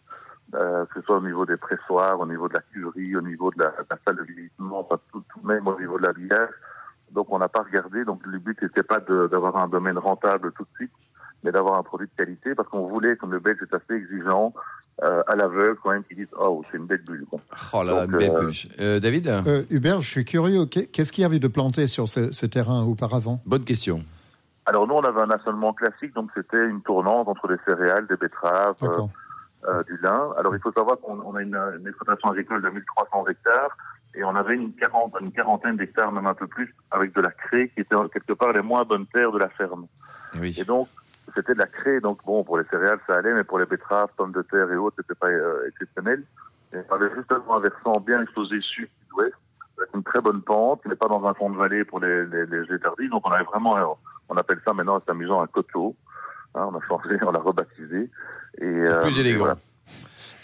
euh, 0.53 0.85
que 0.85 0.99
ce 0.99 1.05
soit 1.05 1.17
au 1.17 1.21
niveau 1.21 1.45
des 1.45 1.57
pressoirs, 1.57 2.19
au 2.19 2.25
niveau 2.27 2.47
de 2.47 2.53
la 2.53 2.61
cuverie, 2.71 3.15
au 3.15 3.21
niveau 3.21 3.51
de 3.51 3.59
la, 3.63 3.69
de 3.71 3.85
la 3.89 3.97
salle 4.05 4.17
de 4.17 4.23
vieillissement, 4.23 4.79
enfin, 4.81 4.99
tout, 5.11 5.23
tout 5.33 5.45
même 5.45 5.67
au 5.67 5.79
niveau 5.79 5.97
de 5.97 6.03
l'habillage. 6.05 6.49
Donc 7.11 7.27
on 7.31 7.39
n'a 7.39 7.47
pas 7.49 7.63
regardé. 7.63 8.05
Donc 8.05 8.21
le 8.25 8.39
but 8.39 8.61
n'était 8.61 8.83
pas 8.83 8.99
d'avoir 8.99 9.55
un 9.57 9.67
domaine 9.67 9.97
rentable 9.97 10.51
tout 10.53 10.63
de 10.63 10.69
suite, 10.75 10.91
mais 11.43 11.51
d'avoir 11.51 11.77
un 11.79 11.83
produit 11.83 12.07
de 12.07 12.15
qualité, 12.23 12.53
parce 12.55 12.69
qu'on 12.69 12.87
voulait, 12.87 13.15
comme 13.17 13.31
le 13.31 13.39
Belge 13.39 13.59
est 13.61 13.73
assez 13.73 13.93
exigeant, 13.93 14.53
euh, 15.03 15.21
à 15.27 15.35
l'aveugle 15.35 15.77
quand 15.83 15.91
même, 15.91 16.03
qui 16.03 16.15
disent 16.15 16.27
oh 16.39 16.63
c'est 16.71 16.77
une 16.77 16.85
belle 16.85 17.03
bulle. 17.05 17.25
quoi. 17.29 17.39
Oh 17.73 17.83
là, 17.83 17.93
là, 17.93 18.01
Donc, 18.07 18.11
une 18.13 18.17
belle 18.19 18.31
euh, 18.35 18.39
bulle. 18.45 18.53
Euh, 18.79 18.99
David 18.99 19.27
Euh, 19.27 19.63
Hubert, 19.69 19.99
je 20.01 20.09
suis 20.09 20.25
curieux. 20.25 20.65
Qu'est- 20.67 20.87
Qu'est-ce 20.87 21.11
qu'il 21.11 21.21
y 21.23 21.25
avait 21.25 21.39
de 21.39 21.47
planté 21.49 21.87
sur 21.87 22.07
ce, 22.07 22.31
ce 22.31 22.45
terrain 22.45 22.83
auparavant? 22.83 23.41
Bonne 23.45 23.65
question. 23.65 24.03
Alors 24.67 24.87
nous 24.87 24.95
on 24.95 25.03
avait 25.03 25.21
un 25.21 25.29
assolement 25.29 25.73
classique, 25.73 26.15
donc 26.15 26.31
c'était 26.33 26.65
une 26.67 26.81
tournante 26.81 27.27
entre 27.27 27.47
des 27.47 27.57
céréales, 27.65 28.07
des 28.07 28.15
betteraves. 28.15 28.73
Euh, 29.67 29.83
du 29.83 29.97
lin. 29.97 30.33
Alors 30.37 30.55
il 30.55 30.61
faut 30.61 30.71
savoir 30.71 30.99
qu'on 30.99 31.19
on 31.21 31.35
a 31.35 31.41
une, 31.41 31.55
une 31.79 31.87
exploitation 31.87 32.29
agricole 32.29 32.61
de 32.61 32.69
1300 32.69 33.27
hectares 33.27 33.75
et 34.15 34.23
on 34.23 34.35
avait 34.35 34.55
une, 34.55 34.73
quarante, 34.73 35.13
une 35.19 35.31
quarantaine 35.31 35.77
d'hectares, 35.77 36.11
même 36.11 36.27
un 36.27 36.33
peu 36.33 36.47
plus, 36.47 36.73
avec 36.91 37.13
de 37.13 37.21
la 37.21 37.31
craie 37.31 37.69
qui 37.69 37.81
était 37.81 37.95
quelque 38.13 38.33
part 38.33 38.53
les 38.53 38.61
moins 38.61 38.85
bonnes 38.85 39.05
terres 39.07 39.31
de 39.31 39.39
la 39.39 39.49
ferme. 39.49 39.87
Oui. 40.39 40.55
Et 40.59 40.63
donc 40.63 40.87
c'était 41.33 41.53
de 41.53 41.59
la 41.59 41.67
craie, 41.67 41.99
donc 41.99 42.23
bon 42.25 42.43
pour 42.43 42.57
les 42.57 42.65
céréales 42.65 42.99
ça 43.07 43.15
allait, 43.15 43.33
mais 43.33 43.43
pour 43.43 43.59
les 43.59 43.65
betteraves, 43.65 44.09
pommes 44.15 44.31
de 44.31 44.41
terre 44.43 44.71
et 44.71 44.75
autres, 44.75 44.97
c'était 44.99 45.15
pas 45.15 45.27
euh, 45.27 45.67
exceptionnel. 45.67 46.23
Et 46.73 46.77
on 46.89 46.95
avait 46.95 47.13
justement 47.15 47.57
un 47.57 47.59
versant 47.59 47.99
bien 47.99 48.21
exposé 48.21 48.59
sud-ouest, 48.61 49.35
avec 49.77 49.89
une 49.93 50.03
très 50.03 50.21
bonne 50.21 50.41
pente, 50.41 50.81
mais 50.85 50.95
pas 50.95 51.07
dans 51.07 51.25
un 51.25 51.33
fond 51.33 51.49
de 51.49 51.57
vallée 51.57 51.83
pour 51.83 51.99
les, 51.99 52.25
les. 52.25 53.07
Donc 53.09 53.25
on 53.25 53.31
avait 53.31 53.43
vraiment, 53.43 53.97
on 54.29 54.37
appelle 54.37 54.59
ça 54.65 54.73
maintenant, 54.73 55.01
c'est 55.05 55.11
amusant, 55.11 55.41
un 55.41 55.47
coteau. 55.47 55.95
Hein, 56.55 56.69
on 56.71 56.75
a 56.77 56.81
changé, 56.87 57.17
on 57.25 57.31
l'a 57.31 57.39
rebaptisé. 57.39 58.09
Et, 58.61 58.63
euh, 58.65 59.01
Plus 59.01 59.17
et 59.17 59.21
élégant. 59.21 59.39
voilà, 59.39 59.57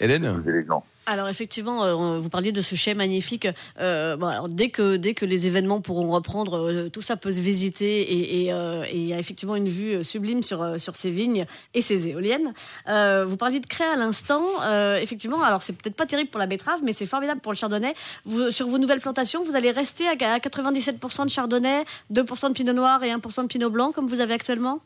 Hélène 0.00 0.42
plus 0.42 0.50
élégant. 0.50 0.84
Alors 1.06 1.28
effectivement, 1.28 1.82
euh, 1.84 2.18
vous 2.18 2.28
parliez 2.28 2.52
de 2.52 2.60
ce 2.60 2.76
chai 2.76 2.94
magnifique. 2.94 3.48
Euh, 3.80 4.16
bon, 4.16 4.26
alors, 4.26 4.48
dès 4.48 4.68
que 4.68 4.96
dès 4.96 5.14
que 5.14 5.24
les 5.24 5.46
événements 5.48 5.80
pourront 5.80 6.10
reprendre, 6.12 6.58
euh, 6.58 6.88
tout 6.88 7.00
ça 7.02 7.16
peut 7.16 7.32
se 7.32 7.40
visiter 7.40 8.02
et 8.02 8.44
et, 8.44 8.52
euh, 8.52 8.84
et 8.88 8.96
il 8.98 9.04
y 9.06 9.12
a 9.12 9.18
effectivement 9.18 9.56
une 9.56 9.68
vue 9.68 10.04
sublime 10.04 10.44
sur 10.44 10.80
sur 10.80 10.94
ces 10.94 11.10
vignes 11.10 11.44
et 11.74 11.82
ces 11.82 12.08
éoliennes. 12.08 12.52
Euh, 12.88 13.24
vous 13.26 13.36
parliez 13.36 13.58
de 13.58 13.66
craie 13.66 13.88
à 13.88 13.96
l'instant. 13.96 14.44
Euh, 14.64 14.96
effectivement, 14.96 15.42
alors 15.42 15.62
c'est 15.62 15.72
peut-être 15.72 15.96
pas 15.96 16.06
terrible 16.06 16.30
pour 16.30 16.38
la 16.40 16.46
betterave, 16.46 16.80
mais 16.84 16.92
c'est 16.92 17.06
formidable 17.06 17.40
pour 17.40 17.50
le 17.50 17.56
chardonnay. 17.56 17.94
Vous, 18.24 18.52
sur 18.52 18.68
vos 18.68 18.78
nouvelles 18.78 19.00
plantations, 19.00 19.42
vous 19.42 19.56
allez 19.56 19.72
rester 19.72 20.06
à, 20.06 20.12
à 20.12 20.38
97% 20.38 21.24
de 21.24 21.30
chardonnay, 21.30 21.84
2% 22.12 22.48
de 22.48 22.52
pinot 22.54 22.72
noir 22.74 23.02
et 23.02 23.10
1% 23.10 23.42
de 23.42 23.46
pinot 23.48 23.70
blanc 23.70 23.90
comme 23.92 24.06
vous 24.06 24.20
avez 24.20 24.34
actuellement? 24.34 24.80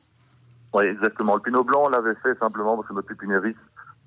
Oui, 0.76 0.84
exactement. 0.84 1.34
Le 1.36 1.40
Pinot 1.40 1.64
Blanc, 1.64 1.84
on 1.86 1.88
l'avait 1.88 2.14
fait 2.16 2.38
simplement 2.38 2.76
parce 2.76 2.88
que 2.88 2.92
notre 2.92 3.08
pépiniériste, 3.08 3.58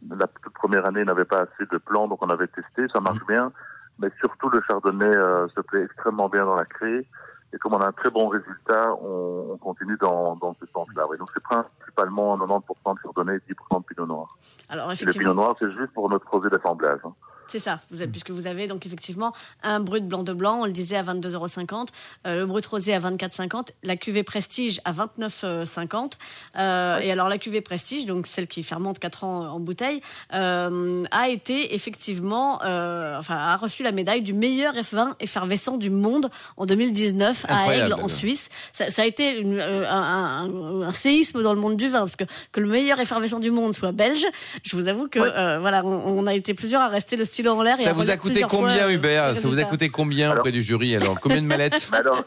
la 0.10 0.28
toute 0.28 0.54
première 0.54 0.86
année, 0.86 1.04
n'avait 1.04 1.26
pas 1.26 1.40
assez 1.42 1.66
de 1.72 1.78
plants, 1.78 2.08
donc 2.08 2.20
on 2.22 2.30
avait 2.30 2.48
testé, 2.48 2.88
ça 2.94 3.00
marche 3.02 3.26
bien. 3.28 3.52
Mais 4.00 4.10
surtout, 4.20 4.50
le 4.50 4.62
Chardonnay 4.62 5.06
euh, 5.06 5.48
se 5.50 5.62
plaît 5.62 5.84
extrêmement 5.84 6.30
bien 6.30 6.46
dans 6.46 6.56
la 6.56 6.66
craie. 6.66 7.06
Et 7.52 7.58
comme 7.58 7.74
on 7.74 7.80
a 7.82 7.88
un 7.88 7.92
très 7.92 8.12
bon 8.12 8.28
résultat, 8.28 8.94
on, 9.02 9.48
on 9.54 9.58
continue 9.58 9.98
dans, 10.00 10.36
dans 10.36 10.54
ce 10.60 10.66
sens-là. 10.68 11.06
Oui. 11.10 11.18
Donc 11.18 11.30
c'est 11.34 11.42
principalement 11.44 12.38
90% 12.38 12.62
de 12.96 13.00
Chardonnay 13.02 13.36
et 13.38 13.54
10% 13.54 13.80
de 13.82 13.86
Pinot 13.86 14.06
Noir. 14.06 14.38
Alors 14.70 14.86
Et 14.86 14.90
le 14.90 14.94
effectivement, 14.94 15.32
Pinot 15.32 15.34
Noir, 15.42 15.56
c'est 15.60 15.72
juste 15.72 15.92
pour 15.94 16.08
notre 16.10 16.26
projet 16.26 16.50
d'assemblage. 16.50 17.00
hein. 17.04 17.14
C'est 17.50 17.60
ça, 17.60 17.82
vous 17.92 18.02
avez, 18.02 18.10
puisque 18.12 18.32
vous 18.32 18.48
avez 18.48 18.68
donc 18.68 18.86
effectivement 18.86 19.34
un 19.64 19.80
brut 19.80 20.06
blanc 20.08 20.24
de 20.24 20.34
blanc, 20.34 20.62
on 20.62 20.66
le 20.66 20.72
disait 20.72 20.96
à 20.98 21.04
22,50 21.04 21.34
euros, 21.34 21.86
euh, 22.28 22.40
le 22.40 22.46
brut 22.46 22.66
rosé 22.66 22.94
à 22.94 23.00
24,50, 23.00 23.70
la 23.84 23.96
cuvée 23.98 24.24
Prestige 24.24 24.80
à 24.86 24.92
29,50. 24.92 26.14
Euh, 26.58 27.00
Et 27.00 27.12
alors 27.12 27.30
la 27.30 27.38
cuvée 27.38 27.62
Prestige, 27.62 28.06
donc 28.06 28.28
celle 28.28 28.48
qui 28.48 28.64
fermente 28.64 29.00
4 29.00 29.24
ans 29.24 29.48
en 29.54 29.60
bouteille, 29.60 30.02
euh, 30.34 31.04
a 31.12 31.30
été 31.30 31.74
effectivement, 31.76 32.62
euh, 32.64 33.18
enfin 33.18 33.36
a 33.36 33.56
reçu 33.58 33.84
la 33.84 33.92
médaille 33.92 34.22
du 34.22 34.34
meilleur 34.34 34.74
vin 34.92 35.16
effervescent 35.20 35.78
du 35.78 35.90
monde 35.90 36.30
en 36.58 36.66
2019 36.66 37.46
à. 37.48 37.74
Aigle 37.74 37.94
en 37.94 38.08
Suisse. 38.08 38.50
Ça, 38.74 38.90
ça 38.90 39.04
a 39.04 39.06
été 39.06 39.38
une- 39.38 39.60
euh, 39.60 39.90
un, 39.90 40.02
un- 40.46 40.82
un 40.88 40.94
séisme 40.94 41.42
dans 41.44 41.54
le 41.54 41.60
monde 41.60 41.78
du 41.78 41.88
vin 41.90 42.00
parce 42.00 42.16
que 42.16 42.24
que 42.52 42.60
le 42.60 42.68
meilleur 42.68 43.00
effervescent 43.00 43.40
du 43.40 43.52
monde 43.52 43.74
soit 43.76 43.92
belge. 43.92 44.26
Je 44.64 44.76
vous 44.76 44.88
avoue 44.88 45.08
que 45.08 45.20
Ouais. 45.20 45.30
euh, 45.36 45.60
voilà, 45.60 45.86
on, 45.86 46.20
on 46.20 46.28
a 46.28 46.34
été 46.34 46.54
plusieurs 46.54 46.82
à 46.82 46.88
rester 46.88 47.16
le 47.16 47.26
stylo 47.40 47.54
en 47.54 47.64
l'air. 47.64 47.80
et 47.80 47.84
Ça 47.84 47.94
vous 47.94 48.10
a 48.10 48.18
coûté 48.18 48.42
combien, 48.50 48.88
euh, 48.88 48.92
Hubert 48.92 49.36
Ça 49.36 49.48
vous 49.48 49.60
a 49.60 49.64
coûté 49.64 49.90
combien 49.90 50.28
Alors- 50.32 50.40
auprès 50.40 50.52
du 50.52 50.62
jury 50.62 50.96
alors? 50.96 51.20
Combien 51.20 51.42
de 51.42 51.48
mallettes? 51.48 51.90
Alors, 51.94 52.24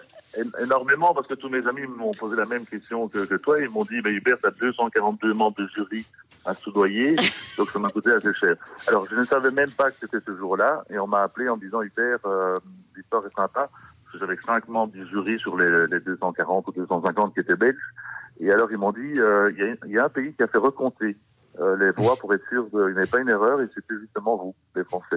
énormément, 0.62 1.12
parce 1.14 1.26
que 1.26 1.34
tous 1.34 1.48
mes 1.50 1.66
amis 1.66 1.82
m'ont 1.86 2.12
posé 2.12 2.36
la 2.36 2.46
même 2.46 2.64
question 2.64 3.08
que, 3.08 3.26
que 3.26 3.34
toi. 3.34 3.60
Ils 3.60 3.68
m'ont 3.68 3.82
dit, 3.82 4.00
mais 4.02 4.10
Hubert, 4.12 4.38
t'as 4.42 4.50
242 4.50 5.34
membres 5.34 5.56
de 5.58 5.68
jury 5.68 6.06
à 6.44 6.54
soudoyer, 6.54 7.14
donc 7.56 7.68
ça 7.70 7.78
m'a 7.78 7.88
coûté 7.90 8.10
assez 8.10 8.32
cher. 8.34 8.56
Alors, 8.88 9.06
je 9.08 9.14
ne 9.14 9.24
savais 9.24 9.50
même 9.50 9.70
pas 9.72 9.90
que 9.90 9.96
c'était 10.00 10.24
ce 10.26 10.36
jour-là, 10.36 10.82
et 10.90 10.98
on 10.98 11.06
m'a 11.06 11.22
appelé 11.22 11.48
en 11.48 11.56
disant, 11.56 11.82
Hubert, 11.82 12.18
euh, 12.26 12.56
l'histoire 12.96 13.22
est 13.26 13.34
sympa, 13.36 13.68
parce 13.70 14.12
que 14.14 14.18
j'avais 14.18 14.36
que 14.36 14.44
5 14.44 14.68
membres 14.68 14.92
du 14.92 15.06
jury 15.08 15.38
sur 15.38 15.56
les, 15.58 15.86
les 15.86 16.00
240 16.00 16.66
ou 16.68 16.72
250 16.72 17.34
qui 17.34 17.40
étaient 17.40 17.54
belges. 17.56 17.76
Et 18.40 18.50
alors, 18.50 18.72
ils 18.72 18.78
m'ont 18.78 18.90
dit, 18.92 19.20
euh, 19.20 19.52
il 19.56 19.58
y, 19.58 19.94
a- 19.94 19.96
y 19.96 19.98
a 19.98 20.06
un 20.06 20.08
pays 20.08 20.32
qui 20.34 20.42
a 20.42 20.48
fait 20.48 20.58
recompter 20.58 21.16
euh, 21.60 21.76
les 21.76 21.90
voix 21.92 22.16
pour 22.16 22.32
être 22.34 22.42
sûr 22.48 22.68
qu'il 22.70 22.78
n'y 22.80 22.98
avait 22.98 23.06
pas 23.06 23.20
une 23.20 23.28
erreur, 23.28 23.60
et 23.60 23.68
c'était 23.74 23.94
justement 24.00 24.36
vous, 24.36 24.54
les 24.74 24.84
Français. 24.84 25.16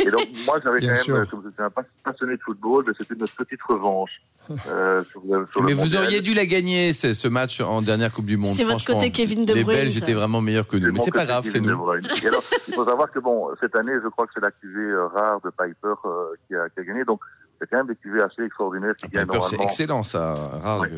Et 0.00 0.10
donc, 0.10 0.26
moi, 0.46 0.58
j'avais 0.64 0.80
quand 0.80 0.86
même, 0.86 0.96
sûr. 0.96 1.16
euh, 1.16 1.24
comme 1.30 1.42
j'étais 1.44 1.62
un 1.62 1.70
pas- 1.70 1.84
passionné 2.02 2.36
de 2.36 2.42
football, 2.42 2.84
mais 2.86 2.92
c'était 2.98 3.14
notre 3.16 3.34
petite 3.34 3.62
revanche. 3.62 4.22
euh, 4.68 5.02
sur 5.04 5.22
sur 5.52 5.62
Mais 5.62 5.72
vous 5.72 5.80
mondial. 5.84 6.04
auriez 6.04 6.20
dû 6.20 6.34
la 6.34 6.44
gagner, 6.44 6.92
ce 6.92 7.14
ce 7.14 7.28
match 7.28 7.62
en 7.62 7.80
dernière 7.80 8.12
Coupe 8.12 8.26
du 8.26 8.36
Monde. 8.36 8.54
C'est 8.54 8.64
votre 8.64 8.84
côté 8.84 9.10
Kevin 9.10 9.46
De 9.46 9.54
Les 9.54 9.64
Bruyne, 9.64 9.78
Belges 9.80 9.92
ça. 9.92 9.98
étaient 10.00 10.12
vraiment 10.12 10.42
meilleurs 10.42 10.66
que 10.66 10.76
nous. 10.76 10.92
Mais 10.92 11.00
c'est 11.00 11.10
pas 11.12 11.24
grave, 11.24 11.44
c'est 11.44 11.52
Kevin 11.54 11.68
De 11.68 11.72
nous. 11.72 11.78
Bruyne. 11.78 12.06
Et 12.22 12.26
alors, 12.28 12.42
il 12.68 12.74
faut 12.74 12.84
savoir 12.84 13.10
que 13.10 13.18
bon, 13.20 13.48
cette 13.60 13.74
année, 13.74 13.94
je 14.02 14.08
crois 14.08 14.26
que 14.26 14.32
c'est 14.34 14.42
la 14.42 14.50
cuvée 14.50 14.82
euh, 14.90 15.06
rare 15.06 15.40
de 15.42 15.48
Piper 15.50 15.94
euh, 16.04 16.34
qui, 16.46 16.54
a, 16.54 16.68
qui 16.68 16.80
a 16.80 16.84
gagné. 16.84 17.04
Donc, 17.04 17.20
c'est 17.64 17.70
quand 17.70 17.78
même 17.78 17.86
des 17.86 17.96
cuvées 17.96 18.22
assez 18.22 18.42
extraordinaires 18.42 18.94
qui 18.96 19.08
gagnent 19.08 19.26
Piper, 19.26 19.40
c'est 19.48 19.60
excellent, 19.62 20.02
ça. 20.04 20.34
Rare. 20.34 20.80
Ouais. 20.82 20.90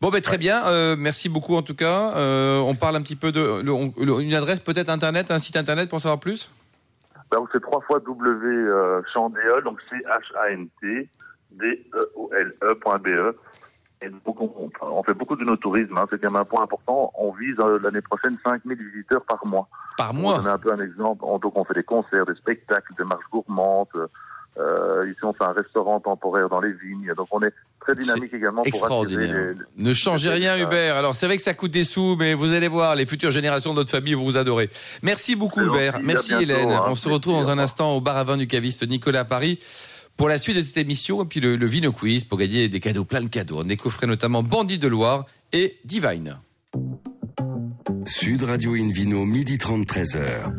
Bon, 0.00 0.08
ben 0.10 0.20
très 0.20 0.38
bien. 0.38 0.66
euh, 0.66 0.96
merci 0.98 1.28
beaucoup 1.28 1.54
en 1.54 1.62
tout 1.62 1.74
cas. 1.74 2.12
Euh, 2.16 2.58
on 2.60 2.74
parle 2.74 2.96
un 2.96 3.02
petit 3.02 3.16
peu 3.16 3.30
de 3.32 3.60
le- 3.62 3.72
on- 3.72 3.92
le- 3.98 4.20
une 4.22 4.34
adresse 4.34 4.60
peut-être 4.60 4.88
internet, 4.90 5.30
un 5.30 5.38
site 5.38 5.56
internet 5.56 5.88
pour 5.88 5.96
en 5.96 6.00
savoir 6.00 6.18
plus? 6.20 6.50
Donc, 7.32 7.48
c'est 7.52 7.60
trois 7.60 7.82
fois 7.82 8.00
W 8.00 8.46
euh, 8.46 9.02
Chandéol, 9.12 9.62
donc 9.62 9.78
C-H-A-N-T, 9.90 11.08
D-E-O-L-E.be. 11.52 13.34
Et 14.00 14.08
donc, 14.10 14.40
on, 14.40 14.52
on- 14.56 14.70
on 14.86 15.02
fait 15.02 15.12
beaucoup 15.14 15.34
de 15.36 15.44
nos 15.44 15.56
tourisme, 15.56 15.98
hein, 15.98 16.06
c'est 16.08 16.20
quand 16.20 16.30
même 16.30 16.40
un 16.40 16.44
point 16.44 16.62
important. 16.62 17.12
On 17.18 17.32
vise 17.32 17.56
euh, 17.58 17.78
l'année 17.82 18.00
prochaine 18.00 18.38
5000 18.44 18.78
visiteurs 18.78 19.24
par 19.24 19.44
mois. 19.44 19.68
Par 19.96 20.14
mois? 20.14 20.36
donner 20.38 20.50
un 20.50 20.58
peu 20.58 20.72
un 20.72 20.80
exemple, 20.80 21.24
on, 21.24 21.38
donc 21.38 21.56
on 21.58 21.64
fait 21.64 21.74
des 21.74 21.82
concerts, 21.82 22.24
des 22.24 22.36
spectacles, 22.36 22.92
des 22.96 23.04
marches 23.04 23.24
gourmandes. 23.32 23.88
Euh, 24.56 25.08
ici, 25.10 25.20
on 25.22 25.32
fait 25.32 25.44
un 25.44 25.52
restaurant 25.52 26.00
temporaire 26.00 26.48
dans 26.48 26.60
les 26.60 26.72
vignes. 26.72 27.12
Donc, 27.16 27.28
on 27.30 27.40
est 27.42 27.52
très 27.80 27.94
dynamique 27.94 28.34
également 28.34 28.58
pour 28.58 28.66
Extraordinaire. 28.66 29.54
les- 29.78 29.84
Ne 29.84 29.92
changez 29.92 30.30
rien, 30.30 30.56
les- 30.56 30.62
Hubert. 30.64 30.96
Alors, 30.96 31.14
c'est 31.14 31.26
vrai 31.26 31.36
que 31.36 31.42
ça 31.42 31.54
coûte 31.54 31.70
des 31.70 31.84
sous, 31.84 32.16
mais 32.16 32.34
vous 32.34 32.52
allez 32.52 32.66
voir, 32.68 32.96
les 32.96 33.06
futures 33.06 33.30
générations 33.30 33.70
de 33.72 33.76
notre 33.78 33.90
famille 33.90 34.14
vont 34.14 34.24
vous 34.24 34.36
adorer. 34.36 34.68
Merci 35.02 35.36
beaucoup, 35.36 35.60
Hubert. 35.60 35.92
gentil, 35.92 36.04
Merci, 36.06 36.28
bientôt, 36.30 36.44
Hélène. 36.44 36.70
hein. 36.72 36.84
On 36.88 36.94
se 36.96 37.08
retrouve 37.08 37.34
dans 37.34 37.50
un 37.50 37.58
instant 37.58 37.96
au 37.96 38.00
bar 38.00 38.16
à 38.16 38.24
vin 38.24 38.36
du 38.36 38.48
caviste 38.48 38.86
Nicolas 38.88 39.20
à 39.20 39.24
Paris 39.24 39.60
pour 40.16 40.28
la 40.28 40.38
suite 40.38 40.56
de 40.56 40.62
cette 40.64 40.78
émission 40.78 41.22
et 41.22 41.26
puis 41.26 41.38
le, 41.38 41.54
le 41.54 41.66
Vino 41.66 41.92
Quiz 41.92 42.24
pour 42.24 42.38
gagner 42.38 42.68
des 42.68 42.80
cadeaux, 42.80 43.04
plein 43.04 43.20
de 43.22 43.28
cadeaux. 43.28 43.62
Des 43.62 43.76
coffrets 43.76 44.08
notamment 44.08 44.42
Bandit 44.42 44.78
de 44.78 44.88
Loire 44.88 45.26
et 45.52 45.78
Divine. 45.84 46.38
Sud 48.06 48.42
Radio 48.42 48.72
Invino, 48.74 49.24
midi 49.24 49.56
30, 49.58 49.86
13h. 49.86 50.52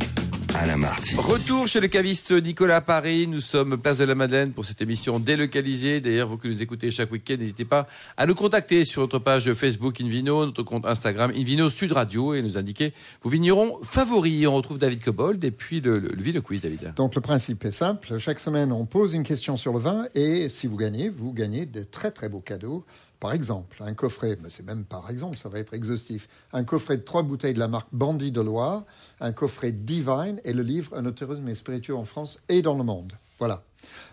Marty. 0.66 1.16
Retour 1.16 1.68
chez 1.68 1.80
le 1.80 1.88
caviste 1.88 2.32
Nicolas 2.32 2.78
à 2.78 2.82
Paris. 2.82 3.28
Nous 3.28 3.40
sommes 3.40 3.78
place 3.78 4.00
de 4.00 4.04
la 4.04 4.14
Madeleine 4.14 4.52
pour 4.52 4.66
cette 4.66 4.82
émission 4.82 5.18
délocalisée. 5.18 6.02
D'ailleurs, 6.02 6.28
vous 6.28 6.38
que 6.38 6.50
nous 6.50 6.62
écoutez 6.62 6.92
chaque 6.92 7.12
week-end, 7.12 7.38
n'hésitez 7.40 7.64
pas 7.64 7.88
à 8.18 8.26
nous 8.26 8.36
contacter 8.36 8.84
sur 8.84 9.02
notre 9.02 9.20
page 9.20 9.54
Facebook 9.54 10.02
Invino, 10.02 10.46
notre 10.46 10.64
compte 10.64 10.86
Instagram 10.86 11.32
Invino 11.34 11.70
Sud 11.70 11.94
Radio 11.94 12.34
et 12.34 12.42
nous 12.42 12.58
indiquer 12.58 12.94
vos 13.22 13.30
vignerons 13.30 13.80
favoris. 13.84 14.48
On 14.48 14.56
retrouve 14.56 14.78
David 14.78 15.02
Cobold 15.02 15.42
et 15.46 15.52
puis 15.52 15.80
le, 15.80 15.98
le, 15.98 16.10
le 16.10 16.22
Vino 16.22 16.42
Quiz, 16.42 16.62
David. 16.62 16.94
Donc 16.96 17.16
le 17.16 17.22
principe 17.22 17.64
est 17.64 17.72
simple. 17.72 18.18
Chaque 18.18 18.40
semaine, 18.40 18.74
on 18.74 18.86
pose 18.86 19.14
une 19.14 19.24
question 19.24 19.56
sur 19.56 19.72
le 19.72 19.80
vin 19.80 20.08
et 20.14 20.50
si 20.50 20.68
vous 20.68 20.76
gagnez, 20.76 21.08
vous 21.08 21.32
gagnez 21.32 21.66
de 21.66 21.84
très 21.84 22.12
très 22.12 22.28
beaux 22.28 22.42
cadeaux. 22.42 22.84
Par 23.20 23.34
exemple, 23.34 23.84
un 23.84 23.94
coffret, 23.94 24.38
ben, 24.38 24.50
c'est 24.50 24.66
même 24.66 24.86
par 24.86 25.10
exemple, 25.10 25.38
ça 25.38 25.50
va 25.50 25.60
être 25.60 25.74
exhaustif, 25.74 26.30
un 26.54 26.64
coffret 26.64 26.98
de 26.98 27.04
trois 27.04 27.22
bouteilles 27.22 27.54
de 27.54 27.60
la 27.60 27.68
marque 27.68 27.90
Bandit 27.92 28.32
de 28.32 28.40
Loire, 28.40 28.86
un 29.20 29.34
coffret 29.34 29.74
Divine 29.74 30.40
et 30.46 30.54
le 30.54 30.64
livre 30.64 30.96
Un 30.96 31.06
autorisme 31.06 31.50
et 31.50 31.92
en 31.92 32.06
France 32.06 32.42
et 32.48 32.62
dans 32.62 32.78
le 32.78 32.84
monde. 32.84 33.14
Voilà. 33.38 33.64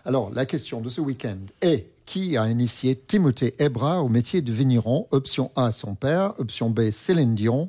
Alors, 0.05 0.29
la 0.31 0.45
question 0.45 0.81
de 0.81 0.89
ce 0.89 1.01
week-end 1.01 1.37
est 1.61 1.87
qui 2.05 2.37
a 2.37 2.49
initié 2.49 2.95
Timothée 2.95 3.55
Ebra 3.59 4.01
au 4.01 4.09
métier 4.09 4.41
de 4.41 4.51
vigneron? 4.51 5.07
Option 5.11 5.51
A, 5.55 5.71
son 5.71 5.95
père. 5.95 6.33
Option 6.39 6.69
B, 6.69 6.89
Céline 6.91 7.35
Dion. 7.35 7.67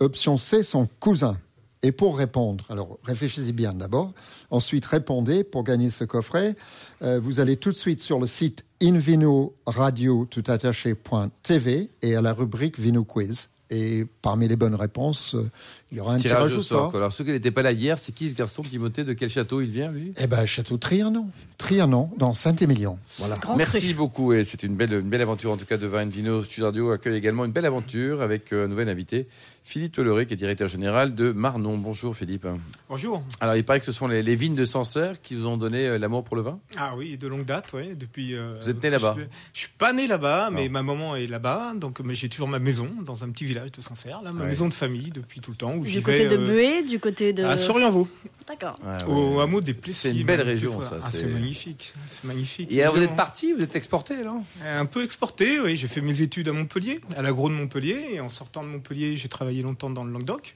Option 0.00 0.38
C, 0.38 0.62
son 0.62 0.88
cousin. 1.00 1.38
Et 1.86 1.92
pour 1.92 2.18
répondre, 2.18 2.64
alors 2.68 2.98
réfléchissez 3.04 3.52
bien 3.52 3.72
d'abord, 3.72 4.12
ensuite 4.50 4.84
répondez 4.84 5.44
pour 5.44 5.62
gagner 5.62 5.88
ce 5.88 6.02
coffret. 6.02 6.56
Euh, 7.02 7.20
vous 7.22 7.38
allez 7.38 7.58
tout 7.58 7.70
de 7.70 7.76
suite 7.76 8.02
sur 8.02 8.18
le 8.18 8.26
site 8.26 8.64
invinoradio 8.82 10.26
tout 10.28 10.42
attaché.tv 10.48 11.90
et 12.02 12.16
à 12.16 12.20
la 12.20 12.32
rubrique 12.32 12.80
Vino 12.80 13.04
Quiz. 13.04 13.50
Et 13.70 14.04
parmi 14.20 14.48
les 14.48 14.56
bonnes 14.56 14.74
réponses, 14.74 15.36
euh, 15.36 15.48
il 15.92 15.98
y 15.98 16.00
aura 16.00 16.14
un 16.14 16.18
tirage, 16.18 16.56
au 16.56 16.62
sort. 16.62 16.94
Alors, 16.96 17.12
ceux 17.12 17.22
qui 17.22 17.30
n'étaient 17.30 17.52
pas 17.52 17.62
là 17.62 17.70
hier, 17.70 17.98
c'est 17.98 18.12
qui 18.12 18.28
ce 18.30 18.34
garçon, 18.34 18.62
Timothée 18.62 19.04
De 19.04 19.12
quel 19.12 19.28
château 19.28 19.60
il 19.60 19.70
vient, 19.70 19.90
lui? 19.90 20.12
Eh 20.18 20.26
ben, 20.26 20.44
Château 20.44 20.78
Trianon. 20.78 21.28
Trianon, 21.58 22.10
dans 22.18 22.34
Saint-Émilion. 22.34 22.98
Voilà. 23.18 23.36
Grand 23.36 23.56
Merci 23.56 23.86
cru. 23.88 23.94
beaucoup. 23.94 24.32
Et 24.32 24.44
c'était 24.44 24.66
une 24.66 24.76
belle, 24.76 24.92
une 24.92 25.08
belle 25.08 25.22
aventure, 25.22 25.50
en 25.52 25.56
tout 25.56 25.64
cas, 25.66 25.76
de 25.78 25.86
Vin 25.86 26.04
Vino 26.06 26.44
Sud 26.44 26.64
Radio 26.64 26.90
accueille 26.90 27.16
également 27.16 27.44
une 27.44 27.52
belle 27.52 27.66
aventure 27.66 28.20
avec 28.22 28.52
euh, 28.52 28.66
un 28.66 28.68
nouvel 28.68 28.88
invité, 28.88 29.26
Philippe 29.64 29.92
Toloré, 29.94 30.26
qui 30.26 30.34
est 30.34 30.36
directeur 30.36 30.68
général 30.68 31.14
de 31.14 31.32
Marnon. 31.32 31.76
Bonjour, 31.78 32.14
Philippe. 32.14 32.46
Bonjour. 32.88 33.22
Alors, 33.40 33.56
il 33.56 33.64
paraît 33.64 33.80
que 33.80 33.86
ce 33.86 33.90
sont 33.92 34.06
les, 34.06 34.22
les 34.22 34.36
vignes 34.36 34.54
de 34.54 34.64
Sancerre 34.64 35.20
qui 35.22 35.34
vous 35.34 35.46
ont 35.46 35.56
donné 35.56 35.86
euh, 35.88 35.98
l'amour 35.98 36.22
pour 36.24 36.36
le 36.36 36.42
vin? 36.42 36.58
Ah 36.76 36.94
oui, 36.96 37.16
de 37.16 37.26
longue 37.26 37.44
date, 37.44 37.72
ouais, 37.72 37.94
depuis. 37.94 38.36
euh, 38.36 38.54
Vous 38.60 38.70
êtes 38.70 38.82
né 38.82 38.90
là-bas? 38.90 39.16
Je, 39.18 39.24
je 39.54 39.60
suis 39.60 39.70
pas 39.78 39.92
né 39.92 40.06
là-bas, 40.06 40.50
mais 40.52 40.66
Non. 40.66 40.72
ma 40.72 40.82
maman 40.82 41.16
est 41.16 41.26
là-bas, 41.26 41.72
donc 41.74 42.00
mais 42.00 42.14
j'ai 42.14 42.28
toujours 42.28 42.48
ma 42.48 42.58
maison 42.58 42.88
dans 43.04 43.24
un 43.24 43.30
petit 43.30 43.44
village 43.44 43.72
de 43.72 43.80
Sancerre, 43.80 44.20
là, 44.22 44.30
ma 44.32 44.42
Ouais. 44.42 44.48
maison 44.50 44.68
de 44.68 44.74
famille 44.74 45.10
depuis 45.10 45.40
tout 45.40 45.50
le 45.52 45.56
temps 45.56 45.74
où 45.74 45.84
Du 45.84 45.96
vais. 45.96 46.02
côté 46.02 46.28
de 46.28 46.36
euh, 46.36 46.46
Buée, 46.46 46.82
du 46.88 47.00
côté 47.00 47.32
de. 47.32 47.42
à 47.44 47.56
Sorienvaux, 47.56 48.08
D'accord. 48.48 48.78
Ouais. 48.84 49.12
au 49.12 49.40
hameau 49.40 49.60
des 49.60 49.74
Plessis. 49.74 49.98
C'est 49.98 50.16
une 50.16 50.24
belle 50.26 50.40
région, 50.42 50.80
ça, 50.80 51.00
Ah, 51.02 51.08
c'est- 51.10 51.26
magnifique, 51.26 51.92
c'est 52.08 52.24
magnifique. 52.24 52.70
Et 52.72 52.80
alors, 52.82 52.94
vous 52.96 53.02
êtes 53.02 53.16
parti, 53.16 53.52
vous 53.52 53.62
êtes 53.62 53.74
exporté, 53.76 54.22
là 54.22 54.34
Un 54.64 54.86
peu 54.86 55.02
exporté, 55.02 55.58
oui. 55.60 55.76
J'ai 55.76 55.88
fait 55.88 56.00
mes 56.00 56.20
études 56.22 56.48
à 56.48 56.52
Montpellier, 56.52 57.00
à 57.16 57.22
l'agro 57.22 57.48
de 57.48 57.54
Montpellier, 57.54 57.98
et 58.12 58.20
en 58.20 58.28
sortant 58.28 58.62
de 58.62 58.68
Montpellier, 58.68 59.16
j'ai 59.16 59.28
travaillé 59.28 59.62
longtemps 59.62 59.90
dans 59.90 60.04
le 60.04 60.12
Languedoc, 60.12 60.54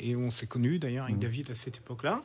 et 0.00 0.16
on 0.16 0.30
s'est 0.30 0.46
connus 0.46 0.78
d'ailleurs 0.78 1.04
Mmh. 1.04 1.08
avec 1.08 1.18
David 1.18 1.50
à 1.50 1.54
cette 1.54 1.76
époque-là. 1.76 2.22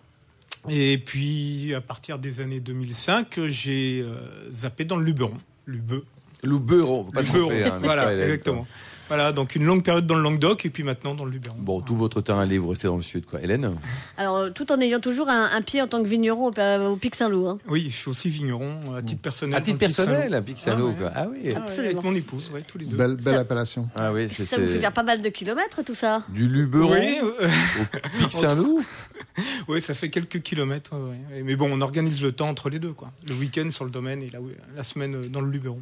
Et 0.70 0.98
puis, 1.00 1.74
à 1.74 1.82
partir 1.82 2.20
des 2.20 2.40
années 2.40 2.60
2005, 2.60 3.40
j'ai 3.48 4.02
euh, 4.04 4.16
zappé 4.52 4.86
dans 4.86 4.96
le 4.98 5.04
Luberon. 5.06 5.38
Lubeux. 5.66 6.06
Louberon, 6.44 7.06
faut 7.06 7.12
pas 7.12 7.22
Luberon, 7.22 7.40
tromper, 7.50 7.64
hein, 7.66 7.80
voilà, 7.84 8.14
exactement. 8.16 8.68
Voilà, 9.14 9.34
donc 9.34 9.56
une 9.56 9.66
longue 9.66 9.84
période 9.84 10.08
dans 10.08 10.16
le 10.16 10.22
Languedoc, 10.22 10.66
et 10.66 10.70
puis 10.70 10.84
maintenant 10.84 11.14
dans 11.14 11.26
le 11.26 11.32
Luberon. 11.32 11.58
Bon, 11.60 11.82
tout 11.82 11.98
votre 11.98 12.22
temps 12.22 12.40
allé, 12.40 12.58
vous 12.58 12.70
restez 12.70 12.88
dans 12.88 12.96
le 12.96 13.02
sud, 13.02 13.26
quoi. 13.26 13.42
Hélène 13.42 13.76
Alors, 14.16 14.38
euh, 14.38 14.50
tout 14.50 14.72
en 14.72 14.80
ayant 14.80 15.02
toujours 15.02 15.28
un, 15.28 15.50
un 15.54 15.62
pied 15.62 15.82
en 15.82 15.88
tant 15.90 16.02
que 16.02 16.08
vigneron 16.08 16.48
au, 16.48 16.52
Pa- 16.52 16.80
au 16.80 16.96
Pic 16.96 17.16
Saint-Loup. 17.16 17.46
hein. 17.50 17.60
Oui, 17.68 17.88
je 17.92 17.96
suis 17.98 18.10
aussi 18.10 18.30
vigneron, 18.30 18.96
à 18.96 19.02
titre 19.02 19.22
personnel. 19.22 19.56
À 19.58 19.60
titre 19.62 19.78
dans 19.80 19.86
le 19.86 19.88
Pic 19.90 19.96
Saint-Loup. 19.98 20.12
personnel, 20.14 20.34
à 20.34 20.42
Pic 20.42 20.58
Saint-Loup, 20.58 20.96
Ah 21.00 21.04
ouais. 21.04 21.12
Ah 21.14 21.28
oui. 21.30 21.54
Absolument. 21.54 21.92
avec 22.00 22.04
mon 22.06 22.16
épouse, 22.16 22.52
ouais, 22.54 22.62
tous 22.62 22.78
les 22.78 22.86
deux. 22.86 22.96
Belle, 22.96 23.18
belle 23.18 23.34
Ça- 23.34 23.40
appellation. 23.42 23.90
Ah 23.96 24.14
oui, 24.14 24.28
c'est 24.30 24.46
Ça 24.46 24.58
vous 24.58 24.66
fait 24.68 24.80
faire 24.80 24.94
pas 24.94 25.04
mal 25.04 25.22
de 25.22 25.28
kilomètres, 25.30 25.84
tout 25.84 25.94
ça 25.96 26.24
du 26.30 26.48
Luberon 26.48 26.94
Oui, 26.94 27.18
euh, 27.22 27.48
au 27.50 28.18
Pic 28.24 28.32
Saint-Loup. 28.32 28.82
Oui, 29.68 29.82
ça 29.82 29.94
fait 29.94 30.10
quelques 30.10 30.42
kilomètres. 30.42 30.92
ouais. 30.94 31.44
Mais 31.44 31.58
bon, 31.58 31.70
on 31.70 31.82
organise 31.82 32.22
le 32.22 32.32
temps 32.32 32.48
entre 32.48 32.70
les 32.70 32.80
deux, 32.80 32.94
quoi. 32.94 33.12
Le 33.28 33.36
week-end 33.36 33.70
sur 33.72 33.84
le 33.84 33.92
domaine 33.92 34.24
et 34.24 34.30
la, 34.30 34.40
la 34.76 34.84
semaine 34.84 35.16
euh, 35.16 35.28
dans 35.28 35.42
le 35.42 35.50
Luberon. 35.52 35.82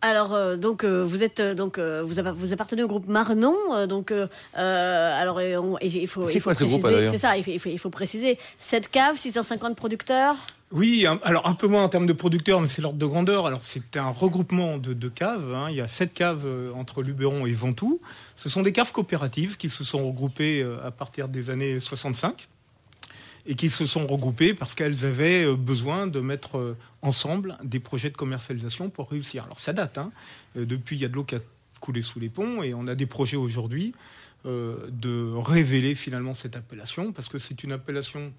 Alors 0.00 0.32
euh, 0.34 0.56
donc 0.56 0.84
euh, 0.84 1.02
vous 1.04 1.24
êtes 1.24 1.40
euh, 1.40 1.54
donc 1.54 1.76
euh, 1.78 2.02
vous, 2.06 2.18
avez- 2.20 2.30
vous 2.30 2.52
appartenez 2.52 2.84
au 2.84 2.88
groupe 2.88 3.08
Marnon 3.08 3.56
euh, 3.72 3.86
donc 3.88 4.12
alors 4.54 5.36
on- 5.36 5.76
et 5.80 5.86
il 5.88 6.06
faut 6.06 6.24
C'est 6.26 6.34
il 6.34 6.40
faut 6.40 6.44
quoi 6.44 6.54
ce 6.54 6.64
groupe, 6.64 6.82
préciser- 6.82 6.96
d'ailleurs 6.96 7.10
C'est 7.12 7.18
ça 7.18 7.36
il 7.36 7.42
faut, 7.44 7.50
il 7.50 7.58
faut, 7.58 7.68
il 7.70 7.78
faut 7.78 7.90
préciser 7.90 8.36
cette 8.58 8.90
cave 8.90 9.16
650 9.16 9.74
producteurs? 9.76 10.36
Oui, 10.70 11.06
un- 11.06 11.18
alors 11.22 11.48
un 11.48 11.54
peu 11.54 11.66
moins 11.66 11.82
en 11.82 11.88
termes 11.88 12.06
de 12.06 12.12
producteurs, 12.12 12.60
mais 12.60 12.68
c'est 12.68 12.82
l'ordre 12.82 12.98
de 12.98 13.06
grandeur. 13.06 13.46
Alors 13.46 13.60
c'est 13.62 13.96
un 13.96 14.10
regroupement 14.10 14.76
de, 14.76 14.92
de 14.92 15.08
caves. 15.08 15.54
hein. 15.54 15.68
Il 15.70 15.76
y 15.76 15.80
a 15.80 15.88
sept 15.88 16.12
caves 16.12 16.42
euh, 16.44 16.70
entre 16.74 17.02
Luberon 17.02 17.46
et 17.46 17.52
Ventoux. 17.54 18.00
Ce 18.36 18.50
sont 18.50 18.60
des 18.62 18.72
caves 18.72 18.92
coopératives 18.92 19.56
qui 19.56 19.70
se 19.70 19.82
sont 19.82 20.06
regroupées 20.06 20.60
euh, 20.62 20.76
à 20.86 20.90
partir 20.90 21.28
des 21.28 21.48
années 21.48 21.80
65 21.80 22.48
et 23.48 23.54
qui 23.54 23.70
se 23.70 23.86
sont 23.86 24.06
regroupées 24.06 24.52
parce 24.54 24.74
qu'elles 24.74 25.04
avaient 25.06 25.44
euh, 25.44 25.56
besoin 25.56 26.06
de 26.06 26.20
mettre 26.20 26.58
euh, 26.58 26.76
ensemble 27.02 27.56
des 27.64 27.80
projets 27.80 28.10
de 28.10 28.16
commercialisation 28.16 28.90
pour 28.90 29.10
réussir. 29.10 29.44
Alors 29.44 29.58
ça 29.58 29.72
date. 29.72 29.98
hein. 29.98 30.12
Euh, 30.56 30.66
Depuis, 30.66 30.96
il 30.96 31.02
y 31.02 31.04
a 31.06 31.08
de 31.08 31.14
l'eau 31.14 31.24
qui 31.24 31.34
a 31.34 31.40
coulé 31.80 32.02
sous 32.02 32.20
les 32.20 32.28
ponts 32.28 32.62
et 32.62 32.74
on 32.74 32.86
a 32.86 32.94
des 32.94 33.06
projets 33.06 33.36
aujourd'hui 33.36 33.92
de 34.44 35.32
révéler 35.34 35.94
finalement 35.96 36.32
cette 36.32 36.54
appellation 36.56 37.12
parce 37.12 37.28
que 37.28 37.38
c'est 37.38 37.64
une 37.64 37.72
appellation 37.72 38.32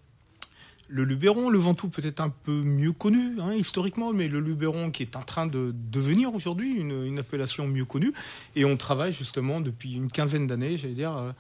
le 0.87 1.03
Luberon, 1.03 1.49
le 1.49 1.59
Ventoux 1.59 1.89
peut-être 1.89 2.19
un 2.19 2.29
peu 2.29 2.51
mieux 2.51 2.93
connu 2.93 3.39
hein, 3.39 3.53
historiquement, 3.53 4.11
mais 4.11 4.27
le 4.27 4.39
Luberon 4.39 4.91
qui 4.91 5.03
est 5.03 5.15
en 5.15 5.21
train 5.21 5.45
de 5.45 5.73
devenir 5.91 6.33
aujourd'hui 6.33 6.73
une, 6.73 7.05
une 7.05 7.19
appellation 7.19 7.67
mieux 7.67 7.85
connue. 7.85 8.11
Et 8.55 8.65
on 8.65 8.75
travaille 8.75 9.13
justement 9.13 9.61
depuis 9.61 9.93
une 9.93 10.09
quinzaine 10.09 10.47
d'années, 10.47 10.77
j'allais 10.77 10.95
dire, 10.95 11.33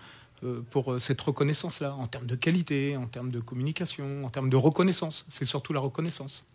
pour 0.69 0.93
euh, 0.93 0.99
cette 0.99 1.21
reconnaissance-là, 1.21 1.93
en 1.95 2.07
termes 2.07 2.25
de 2.25 2.35
qualité, 2.35 2.95
en 2.97 3.07
termes 3.07 3.31
de 3.31 3.39
communication, 3.39 4.25
en 4.25 4.29
termes 4.29 4.49
de 4.49 4.55
reconnaissance. 4.55 5.25
C'est 5.29 5.45
surtout 5.45 5.73
la 5.73 5.79
reconnaissance. 5.79 6.45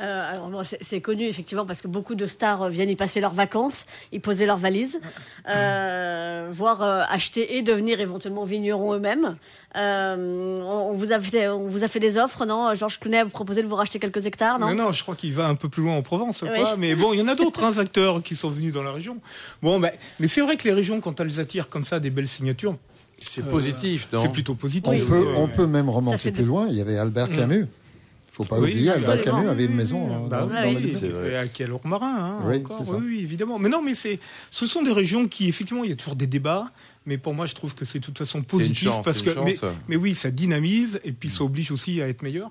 Euh, 0.00 0.32
alors 0.32 0.48
bon, 0.48 0.62
c'est 0.64 1.00
connu 1.00 1.22
effectivement 1.24 1.64
parce 1.64 1.80
que 1.80 1.86
beaucoup 1.86 2.16
de 2.16 2.26
stars 2.26 2.62
euh, 2.62 2.68
viennent 2.68 2.90
y 2.90 2.96
passer 2.96 3.20
leurs 3.20 3.32
vacances, 3.32 3.86
y 4.10 4.18
poser 4.18 4.44
leurs 4.44 4.58
valises, 4.58 5.00
euh, 5.48 6.48
voire 6.52 6.82
euh, 6.82 7.02
acheter 7.08 7.56
et 7.56 7.62
devenir 7.62 8.00
éventuellement 8.00 8.42
vignerons 8.42 8.94
eux-mêmes. 8.94 9.36
Euh, 9.76 10.60
on, 10.62 10.94
vous 10.94 11.12
a 11.12 11.20
fait, 11.20 11.46
on 11.48 11.68
vous 11.68 11.84
a 11.84 11.88
fait 11.88 12.00
des 12.00 12.18
offres, 12.18 12.44
non? 12.44 12.74
Georges 12.74 12.98
Clooney 12.98 13.18
a 13.18 13.26
proposé 13.26 13.62
de 13.62 13.68
vous 13.68 13.76
racheter 13.76 14.00
quelques 14.00 14.26
hectares, 14.26 14.58
non? 14.58 14.70
Non, 14.70 14.86
non, 14.86 14.92
je 14.92 15.02
crois 15.02 15.14
qu'il 15.14 15.32
va 15.32 15.46
un 15.46 15.54
peu 15.54 15.68
plus 15.68 15.84
loin 15.84 15.96
en 15.96 16.02
Provence, 16.02 16.42
Oui. 16.42 16.60
quoi. 16.60 16.76
Mais 16.76 16.96
bon, 16.96 17.12
il 17.12 17.20
y 17.20 17.22
en 17.22 17.28
a 17.28 17.36
d'autres 17.36 17.62
hein, 17.62 17.78
acteurs 17.78 18.20
qui 18.20 18.34
sont 18.34 18.50
venus 18.50 18.72
dans 18.72 18.82
la 18.82 18.92
région. 18.92 19.18
Bon, 19.62 19.78
ben, 19.78 19.92
mais 20.18 20.26
c'est 20.26 20.40
vrai 20.40 20.56
que 20.56 20.64
les 20.64 20.74
régions, 20.74 21.00
quand 21.00 21.20
elles 21.20 21.38
attirent 21.38 21.68
comme 21.68 21.84
ça 21.84 22.00
des 22.00 22.10
belles 22.10 22.28
signatures, 22.28 22.76
C'est 23.20 23.42
Euh, 23.42 23.50
positif, 23.50 24.08
non 24.12 24.20
c'est 24.20 24.32
plutôt 24.32 24.54
positif. 24.54 24.84
On, 24.86 24.92
Oui. 24.92 25.00
peut, 25.08 25.28
Euh, 25.28 25.34
on 25.36 25.48
peut 25.48 25.66
même 25.66 25.88
remonter 25.88 26.30
de- 26.30 26.36
plus 26.36 26.44
loin. 26.44 26.66
Il 26.68 26.76
y 26.76 26.80
avait 26.80 26.98
Albert 26.98 27.30
Mm. 27.30 27.36
Camus. 27.36 27.60
Il 27.62 28.36
faut 28.36 28.44
pas 28.44 28.58
Oui, 28.58 28.72
oublier, 28.72 28.90
Albert. 28.90 29.20
Camus 29.20 29.48
avait 29.48 29.64
une 29.66 29.74
maison 29.76 30.24
euh, 30.24 30.28
Bah 30.28 30.40
dans, 30.40 30.46
oui, 30.48 30.52
dans 30.54 30.60
la 30.60 30.68
oui, 30.68 30.76
ville. 30.76 31.10
vrai. 31.12 31.36
À 31.36 31.46
quel 31.46 31.70
marin, 31.84 32.16
hein, 32.18 32.36
Oui, 32.46 32.56
encore. 32.58 32.82
Oui, 32.90 33.04
oui, 33.06 33.20
évidemment. 33.22 33.58
Mais 33.60 33.68
non, 33.68 33.80
mais 33.80 33.94
c'est, 33.94 34.18
ce 34.50 34.66
sont 34.66 34.82
des 34.82 34.90
régions 34.92 35.28
qui, 35.28 35.48
effectivement, 35.48 35.84
il 35.84 35.90
y 35.90 35.92
a 35.92 35.96
toujours 35.96 36.16
des 36.16 36.26
débats. 36.26 36.70
Mais 37.06 37.16
pour 37.18 37.32
moi, 37.34 37.46
je 37.46 37.54
trouve 37.54 37.74
que 37.74 37.84
c'est 37.84 38.00
de 38.00 38.04
toute 38.04 38.18
façon 38.18 38.38
une 38.38 38.44
positif 38.44 38.88
chance, 38.88 39.04
parce 39.04 39.22
que, 39.22 39.30
mais, 39.44 39.56
mais 39.88 39.96
oui, 39.96 40.14
ça 40.14 40.30
dynamise 40.30 41.00
et 41.04 41.12
puis 41.12 41.30
ça 41.30 41.44
oblige 41.44 41.70
aussi 41.70 42.00
à 42.02 42.08
être 42.08 42.22
meilleur. 42.22 42.50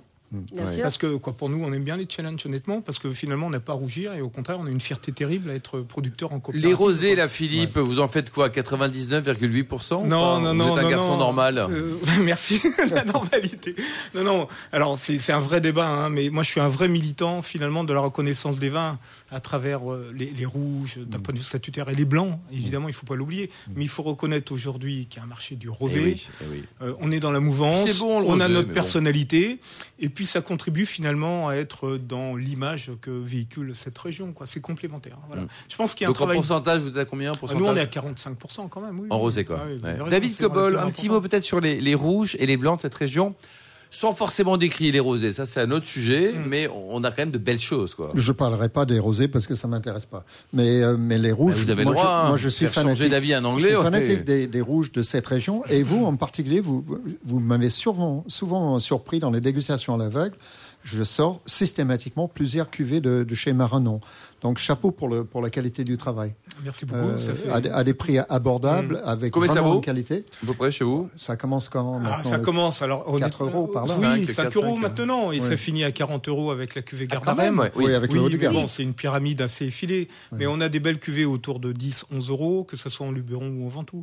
Bien 0.52 0.66
Ouais. 0.66 0.72
sûr. 0.74 0.84
Parce 0.84 0.98
que, 0.98 1.16
quoi, 1.18 1.34
pour 1.34 1.50
nous, 1.50 1.63
on 1.63 1.72
aime 1.74 1.84
bien 1.84 1.96
les 1.98 2.08
challenges, 2.10 2.46
honnêtement, 2.46 2.82
parce 2.82 3.00
que 3.00 3.12
finalement, 3.13 3.48
on 3.48 3.52
n'a 3.52 3.60
pas 3.60 3.74
à 3.74 3.75
rougir 3.75 4.13
et 4.13 4.22
au 4.22 4.30
contraire, 4.30 4.58
on 4.60 4.66
a 4.66 4.70
une 4.70 4.82
fierté 4.82 5.12
terrible 5.12 5.50
à 5.50 5.54
être 5.54 5.80
producteur 5.82 6.34
en 6.34 6.40
coopérative. 6.40 6.68
Les 6.70 6.74
rosés, 6.74 7.16
là, 7.16 7.28
Philippe, 7.28 7.78
vous 7.78 8.00
en 8.00 8.08
faites 8.08 8.32
quoi 8.32 8.50
99,8% 8.50 10.04
ou 10.04 10.08
Non, 10.08 10.42
pas 10.42 10.42
non, 10.42 10.50
Vous 10.50 10.56
non. 10.56 10.74
êtes 10.78 10.80
un 10.80 10.82
non, 10.84 10.90
garçon 10.90 11.12
non. 11.12 11.18
normal. 11.18 11.58
Euh, 11.60 11.94
merci, 12.22 12.60
la 12.92 13.04
normalité. 13.04 13.75
Non, 14.16 14.24
non. 14.24 14.48
Alors, 14.72 14.98
c'est 14.98 15.18
c'est 15.18 15.34
un 15.34 15.40
vrai 15.40 15.62
débat, 15.62 15.88
hein, 15.88 16.10
mais 16.10 16.30
moi, 16.30 16.44
je 16.44 16.50
suis 16.50 16.60
un 16.60 16.68
vrai 16.68 16.88
militant, 16.88 17.42
finalement, 17.42 17.84
de 17.84 17.94
la 17.94 18.00
reconnaissance 18.02 18.60
des 18.60 18.70
vins 18.70 18.98
à 19.32 19.40
travers 19.40 19.92
euh, 19.92 20.12
les, 20.16 20.32
les 20.32 20.46
rouges, 20.46 20.98
d'un 20.98 21.18
Mm. 21.18 21.22
point 21.22 21.34
de 21.34 21.40
vue 21.40 21.46
statutaire, 21.46 21.90
et 21.90 21.96
les 21.96 22.06
blancs, 22.06 22.40
évidemment, 22.52 22.88
il 22.88 22.94
faut 22.94 23.06
pas 23.06 23.16
l'oublier. 23.16 23.50
Mais 23.75 23.84
il 23.84 23.88
faut 23.90 24.04
reconnaître 24.04 24.52
aujourd'hui 24.52 25.08
qu'il 25.10 25.18
y 25.18 25.22
a 25.22 25.24
un 25.24 25.28
marché 25.28 25.56
du 25.56 25.68
Eh 25.68 25.70
rosé. 25.70 26.00
oui, 26.02 26.28
eh 26.42 26.46
oui. 26.52 26.63
Euh, 26.82 26.94
on 27.00 27.12
est 27.12 27.20
dans 27.20 27.32
la 27.32 27.40
mouvance, 27.40 27.88
C'est 27.88 28.00
bon, 28.00 28.20
le 28.20 28.25
on 28.28 28.40
a 28.40 28.44
rosé, 28.44 28.54
notre 28.54 28.60
mais 28.60 28.66
bon. 28.66 28.74
personnalité, 28.74 29.60
et 30.00 30.10
puis 30.10 30.23
ça 30.25 30.42
contribue 30.42 30.86
finalement 30.86 31.50
à 31.50 31.56
être 31.56 31.98
dans 31.98 32.36
l'image 32.36 32.92
que 33.01 33.12
véhicule 33.12 33.74
cette 33.75 33.98
région. 33.98 34.34
quoi. 34.34 34.46
C'est 34.46 34.62
complémentaire. 34.62 35.18
Voilà. 35.27 35.44
Mm. 35.44 35.48
Je 35.70 35.75
pense 35.75 35.94
qu'il 35.94 36.03
y 36.03 36.06
a 36.06 36.10
un 36.10 36.12
Donc 36.12 36.18
en 36.18 36.25
travail. 36.25 36.38
pourcentage, 36.38 36.82
vous 36.82 36.89
êtes 36.89 36.98
à 36.98 37.06
combien 37.06 37.32
en 37.32 37.34
Ah, 37.36 37.39
pourcentage 37.39 37.62
Nous, 37.63 37.70
on 37.70 37.75
est 37.75 37.82
à 37.82 37.86
45% 37.86 38.69
quand 38.69 38.82
même. 38.82 39.00
oui, 39.00 39.08
En 39.10 39.15
oui. 39.15 39.21
rosé, 39.21 39.45
quoi. 39.45 39.60
Ah 39.62 39.65
oui, 39.67 39.80
Ouais. 40.02 40.10
David 40.10 40.38
Cobol, 40.38 40.78
un 40.78 40.89
petit 40.91 41.10
mot 41.10 41.21
peut-être 41.21 41.43
sur 41.43 41.60
les, 41.62 41.80
les 41.80 41.95
rouges 41.95 42.36
et 42.39 42.45
les 42.45 42.58
blancs 42.58 42.78
de 42.78 42.82
cette 42.84 42.95
région, 42.95 43.36
sans 43.95 44.12
forcément 44.12 44.58
décrire 44.58 44.91
les 44.91 44.99
rosés. 44.99 45.32
Ça, 45.32 45.45
c'est 45.45 45.62
un 45.62 45.69
autre 45.69 45.86
sujet, 45.86 46.34
Mm. 46.34 46.45
mais 46.47 46.67
on 46.67 47.03
a 47.03 47.12
quand 47.12 47.19
même 47.19 47.32
de 47.32 47.38
belles 47.38 47.60
choses, 47.62 47.93
quoi. 47.93 48.10
Je 48.15 48.32
parlerai 48.32 48.67
pas 48.69 48.86
des 48.86 48.97
rosés 48.97 49.27
parce 49.27 49.45
que 49.45 49.53
ça 49.56 49.67
m'intéresse 49.67 50.06
pas. 50.08 50.25
Mais, 50.51 50.82
euh, 50.82 50.97
mais 50.97 51.19
les 51.19 51.32
rouges, 51.32 51.53
vous 51.56 51.69
avez 51.69 51.84
le 51.86 51.91
moi, 51.91 51.93
droit. 51.93 52.03
je, 52.06 52.25
hein, 52.25 52.27
moi 52.29 52.38
je 52.38 52.49
suis 52.49 52.65
fanatique. 52.67 53.10
d'avis 53.10 53.29
Je 53.34 53.38
anglais. 53.45 53.67
suis 53.67 53.75
ouais. 53.75 53.84
fanatique 53.84 54.23
des, 54.25 54.47
des 54.47 54.62
rouges 54.62 54.91
de 54.91 55.03
cette 55.03 55.27
région. 55.27 55.63
Et 55.69 55.84
vous, 55.84 56.03
en 56.06 56.15
particulier, 56.15 56.60
vous, 56.60 56.84
vous 57.23 57.39
m'avez 57.39 57.69
souvent, 57.69 58.23
souvent 58.27 58.79
surpris 58.79 59.19
dans 59.19 59.29
les 59.29 59.41
dégustations 59.41 59.93
à 59.93 59.97
l'aveugle. 59.97 60.36
Je 60.84 61.03
sors 61.03 61.39
systématiquement 61.45 62.27
plusieurs 62.27 62.69
cuvées 62.69 62.99
de, 62.99 63.23
de 63.23 63.36
chez 63.36 63.53
Maranon. 63.53 63.99
Donc 64.41 64.58
chapeau 64.58 64.91
pour, 64.91 65.08
le, 65.08 65.23
pour 65.23 65.41
la 65.41 65.49
qualité 65.49 65.86
du 65.86 65.95
travail. 65.97 66.34
Merci 66.63 66.86
beaucoup. 66.86 67.00
Euh, 67.10 67.18
ça 67.20 67.34
fait... 67.34 67.50
à, 67.50 67.62
des- 67.62 67.70
à 67.70 67.84
des 67.84 67.94
prix 67.94 68.18
abordables, 68.20 69.02
avec 69.06 69.32
Combien 69.34 69.48
ça 69.48 69.56
vraiment 69.56 69.70
vaut 69.72 69.76
une 69.78 69.82
qualité. 69.86 70.26
À 70.44 70.46
peu 70.48 70.54
près 70.54 70.72
chez 70.72 70.84
vous 70.84 71.10
Ça 71.16 71.36
commence 71.36 71.70
quand 71.70 72.02
Ah, 72.06 72.22
ça 72.24 72.39
commence 72.39 72.82
alors 72.82 73.12
honnêtement- 73.12 73.46
euros 73.48 73.68
par 73.68 73.86
là. 73.88 73.96
Oui, 74.00 74.26
5, 74.26 74.30
5, 74.30 74.44
4, 74.46 74.56
euros 74.58 74.76
5, 74.76 74.82
maintenant 74.82 75.32
et 75.32 75.39
ça 75.39 75.58
finit 75.58 75.84
à 75.84 75.92
40 75.92 76.28
euros 76.30 76.52
avec 76.52 76.76
la 76.76 76.82
cuvée 76.82 77.08
Ah, 77.26 77.36
même, 77.36 77.60
ouais. 77.60 77.72
Oui, 77.76 77.94
avec 77.94 78.12
le 78.13 78.20
haut 78.22 78.26
Oui, 78.26 78.38
du 78.38 78.50
bon, 78.50 78.68
c'est 78.68 78.84
une 78.84 78.94
pyramide 78.94 79.42
assez 79.42 79.66
effilée. 79.66 80.08
Mais 80.32 80.48
on 80.48 80.60
a 80.62 80.70
des 80.70 80.80
belles 80.80 81.00
cuvées 81.00 81.26
autour 81.26 81.60
de 81.60 81.72
10, 81.72 82.06
11 82.12 82.30
euros, 82.30 82.63
que 82.63 82.78
ce 82.78 82.89
soit 82.89 83.06
en 83.08 83.12
Luberon 83.12 83.48
ou 83.50 83.66
en 83.66 83.70
Ventoux. 83.70 84.02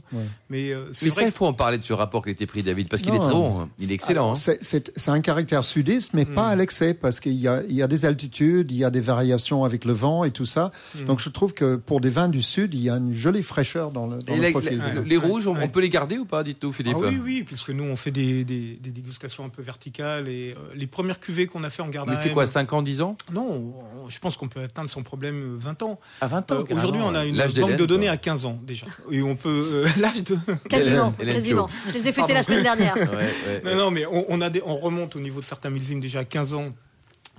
Mais 0.48 0.70
euh, 0.72 0.88
c'est 0.92 1.06
Mais 1.06 1.10
ça, 1.10 1.20
vrai 1.20 1.30
il 1.30 1.32
faut 1.32 1.46
en 1.46 1.52
parler 1.52 1.78
de 1.78 1.84
ce 1.84 1.92
rapport 1.92 2.22
qui 2.22 2.28
a 2.30 2.32
été 2.32 2.46
pris, 2.46 2.62
David, 2.62 2.88
parce 2.88 3.02
qu'il 3.02 3.14
est 3.14 3.18
très 3.18 3.32
bon. 3.32 3.60
hein. 3.62 3.68
Il 3.78 3.90
est 3.90 3.94
excellent. 3.94 4.32
Hein. 4.32 4.34
C'est- 4.36 5.08
un 5.10 5.20
caractère 5.20 5.64
sudiste, 5.64 6.14
mais 6.14 6.24
Mm. 6.24 6.34
pas 6.34 6.46
à 6.48 6.56
l'excès, 6.56 6.94
parce 6.94 7.18
qu'il 7.20 7.32
y 7.34 7.48
a, 7.48 7.62
des 7.88 8.04
altitudes, 8.04 8.70
il 8.70 8.76
y 8.76 8.84
a 8.84 8.90
des 8.90 9.00
variations 9.00 9.64
avec 9.64 9.84
le 9.84 9.92
vent 9.92 10.22
et 10.24 10.30
tout 10.30 10.46
ça. 10.46 10.70
Mm. 10.96 11.04
Donc 11.06 11.18
je 11.18 11.28
trouve 11.30 11.52
que 11.52 11.76
pour 11.76 12.00
des 12.00 12.10
vins 12.10 12.28
du 12.28 12.39
sud, 12.42 12.74
il 12.74 12.80
y 12.80 12.90
a 12.90 12.94
une 12.96 13.12
jolie 13.12 13.42
fraîcheur 13.42 13.90
dans 13.90 14.06
le, 14.06 14.18
dans 14.18 14.32
Et 14.32 14.36
le 14.36 14.42
la- 14.42 14.50
profil. 14.50 14.82
les 15.06 15.16
rouges, 15.16 15.46
on, 15.46 15.54
Ouais. 15.54 15.64
on 15.64 15.68
peut 15.68 15.80
les 15.80 15.88
garder 15.88 16.18
ou 16.18 16.24
pas, 16.24 16.42
dites-nous, 16.42 16.72
Philippe 16.72 16.96
Ah 16.96 17.06
oui, 17.08 17.20
oui, 17.22 17.42
puisque 17.44 17.70
nous, 17.70 17.84
on 17.84 17.96
fait 17.96 18.10
des, 18.10 18.44
des, 18.44 18.76
des 18.76 18.90
dégustations 18.90 19.44
un 19.44 19.48
peu 19.48 19.62
verticales. 19.62 20.28
Et 20.28 20.54
euh, 20.56 20.60
les 20.74 20.86
premières 20.86 21.20
cuvées 21.20 21.46
qu'on 21.46 21.64
a 21.64 21.70
fait 21.70 21.82
en 21.82 21.88
Gardaren... 21.88 22.18
Mais 22.18 22.22
c'est 22.28 22.32
quoi, 22.32 22.46
5 22.46 22.72
ans, 22.72 22.82
10 22.82 23.02
ans 23.02 23.16
Non, 23.32 23.74
on- 24.04 24.08
je 24.10 24.18
pense 24.18 24.36
qu'on 24.36 24.48
peut 24.48 24.60
atteindre 24.62 24.88
son 24.90 25.02
problème 25.02 25.54
euh, 25.54 25.58
20 25.58 25.82
ans. 25.82 26.00
À 26.20 26.26
20 26.26 26.50
Euh, 26.52 26.64
Aujourd'hui, 26.70 27.00
on 27.04 27.14
a 27.14 27.24
une 27.24 27.36
banque 27.36 27.76
de 27.76 27.86
données 27.86 28.06
quoi. 28.06 28.14
à 28.14 28.16
15 28.16 28.44
ans 28.46 28.58
déjà. 28.62 28.86
Et 29.10 29.22
on 29.22 29.36
peut... 29.36 29.84
euh, 29.86 29.88
L'âge 30.00 30.22
de... 30.24 30.36
Quasiment, 30.68 31.12
quasiment. 31.12 31.68
Je 31.88 31.94
les 31.94 32.08
ai 32.08 32.12
fêtés 32.12 32.32
la 32.34 32.42
semaine 32.42 32.62
dernière. 32.62 32.94
Ouais, 32.96 33.02
ouais, 33.02 33.62
Non, 33.64 33.70
ouais. 33.70 33.76
non, 33.76 33.90
mais 33.90 34.06
on, 34.06 34.24
on 34.28 34.40
a 34.40 34.50
des, 34.50 34.62
on 34.64 34.76
remonte 34.78 35.16
au 35.16 35.20
niveau 35.20 35.40
de 35.40 35.46
certains 35.46 35.70
millésimes 35.70 36.00
déjà 36.00 36.20
à 36.20 36.24
15 36.24 36.54
ans. 36.54 36.68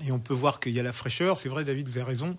Et 0.07 0.11
on 0.11 0.19
peut 0.19 0.33
voir 0.33 0.59
qu'il 0.59 0.73
y 0.73 0.79
a 0.79 0.83
la 0.83 0.93
fraîcheur. 0.93 1.37
C'est 1.37 1.49
vrai, 1.49 1.63
David, 1.63 1.87
vous 1.87 1.97
avez 1.97 2.07
raison. 2.07 2.37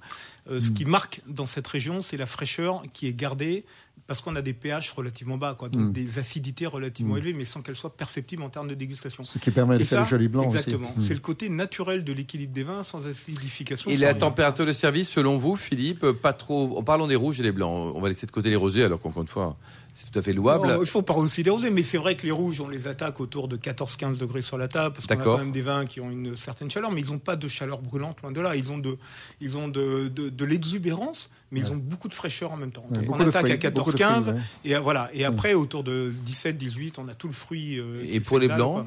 Euh, 0.50 0.60
Ce 0.60 0.70
qui 0.70 0.84
marque 0.84 1.20
dans 1.28 1.46
cette 1.46 1.66
région, 1.66 2.02
c'est 2.02 2.16
la 2.16 2.26
fraîcheur 2.26 2.82
qui 2.92 3.06
est 3.06 3.14
gardée 3.14 3.64
parce 4.08 4.20
qu'on 4.20 4.34
a 4.34 4.42
des 4.42 4.52
pH 4.52 4.90
relativement 4.90 5.36
bas, 5.38 5.54
quoi, 5.56 5.68
donc 5.68 5.80
Mm. 5.90 5.92
des 5.92 6.18
acidités 6.18 6.66
relativement 6.66 7.14
Mm. 7.14 7.18
élevées, 7.18 7.32
mais 7.34 7.44
sans 7.44 7.62
qu'elles 7.62 7.76
soient 7.76 7.96
perceptibles 7.96 8.42
en 8.42 8.48
termes 8.50 8.66
de 8.66 8.74
dégustation. 8.74 9.22
Ce 9.22 9.38
qui 9.38 9.50
permet 9.52 9.78
de 9.78 9.82
Et 9.82 9.86
faire 9.86 9.98
ça, 10.00 10.04
le 10.04 10.10
joli 10.10 10.28
blanc 10.28 10.42
exactement. 10.42 10.92
aussi. 10.96 11.06
C'est 11.06 11.14
Mm. 11.14 11.16
le 11.16 11.20
côté 11.22 11.48
naturel 11.48 12.04
de 12.04 12.12
l'équilibre 12.12 12.52
des 12.52 12.64
vins, 12.64 12.82
sans 12.82 13.06
acidification. 13.06 13.90
Et 13.90 13.94
sans 13.96 14.02
la 14.02 14.08
rien. 14.08 14.18
température 14.18 14.66
de 14.66 14.72
service, 14.72 15.08
selon 15.08 15.38
vous, 15.38 15.54
Philippe, 15.56 16.04
pas 16.12 16.32
trop. 16.32 16.76
En 16.76 16.82
parlant 16.82 17.06
des 17.06 17.14
rouges 17.16 17.38
et 17.38 17.44
des 17.44 17.52
blancs, 17.52 17.92
on 17.94 18.00
va 18.00 18.08
laisser 18.08 18.26
de 18.26 18.32
côté 18.32 18.50
les 18.50 18.56
rosés, 18.56 18.82
alors 18.82 19.00
qu'encore 19.00 19.22
une 19.22 19.28
fois, 19.28 19.56
c'est 19.94 20.10
tout 20.10 20.18
à 20.18 20.22
fait 20.22 20.32
louable. 20.32 20.76
Il 20.80 20.86
faut 20.86 21.02
parler 21.02 21.22
aussi 21.24 21.42
des 21.42 21.50
rosés, 21.50 21.70
mais 21.70 21.82
c'est 21.82 21.98
vrai 21.98 22.16
que 22.16 22.22
les 22.24 22.30
rouges, 22.32 22.60
on 22.60 22.68
les 22.68 22.88
attaque 22.88 23.20
autour 23.20 23.46
de 23.48 23.56
14-15 23.56 24.16
degrés 24.18 24.42
sur 24.42 24.56
la 24.58 24.68
table, 24.68 24.94
parce 24.94 25.06
qu'on 25.06 25.14
a 25.14 25.16
quand 25.24 25.38
même 25.38 25.52
des 25.52 25.60
vins 25.62 25.84
qui 25.86 26.00
ont 26.00 26.10
une 26.10 26.34
certaine 26.34 26.70
chaleur, 26.70 26.90
mais 26.90 27.00
ils 27.02 27.10
n'ont 27.10 27.18
pas 27.18 27.36
de 27.36 27.46
chaleur 27.48 27.80
brûlante, 27.80 28.20
loin 28.22 28.32
de 28.32 28.40
là. 28.40 28.56
Ils 28.56 28.72
ont 28.72 28.78
de, 28.78 28.96
ils 29.40 29.58
ont 29.58 29.68
de, 29.68 30.08
de, 30.08 30.28
de 30.28 30.44
l'exubérance, 30.44 31.30
mais 31.50 31.60
ils 31.60 31.72
ont 31.72 31.76
beaucoup 31.76 32.08
de 32.08 32.14
fraîcheur 32.14 32.52
en 32.52 32.56
même 32.56 32.72
temps. 32.72 32.86
Ouais, 32.90 33.02
Donc 33.02 33.16
on 33.16 33.20
attaque 33.20 33.46
fruits, 33.46 33.66
à 33.66 33.70
beaucoup 33.70 33.92
de 33.92 33.96
14-15, 33.98 34.22
fruits, 34.22 34.32
ouais. 34.34 34.40
et 34.64 34.78
voilà. 34.78 35.10
Et 35.12 35.24
après, 35.24 35.54
autour 35.54 35.84
de 35.84 36.12
17-18, 36.26 36.94
on 36.98 37.08
a 37.08 37.14
tout 37.14 37.26
le 37.26 37.32
fruit. 37.34 37.78
euh, 37.78 38.02
Et 38.08 38.20
pour 38.20 38.38
les 38.38 38.48
blancs 38.48 38.74
quoi. 38.74 38.86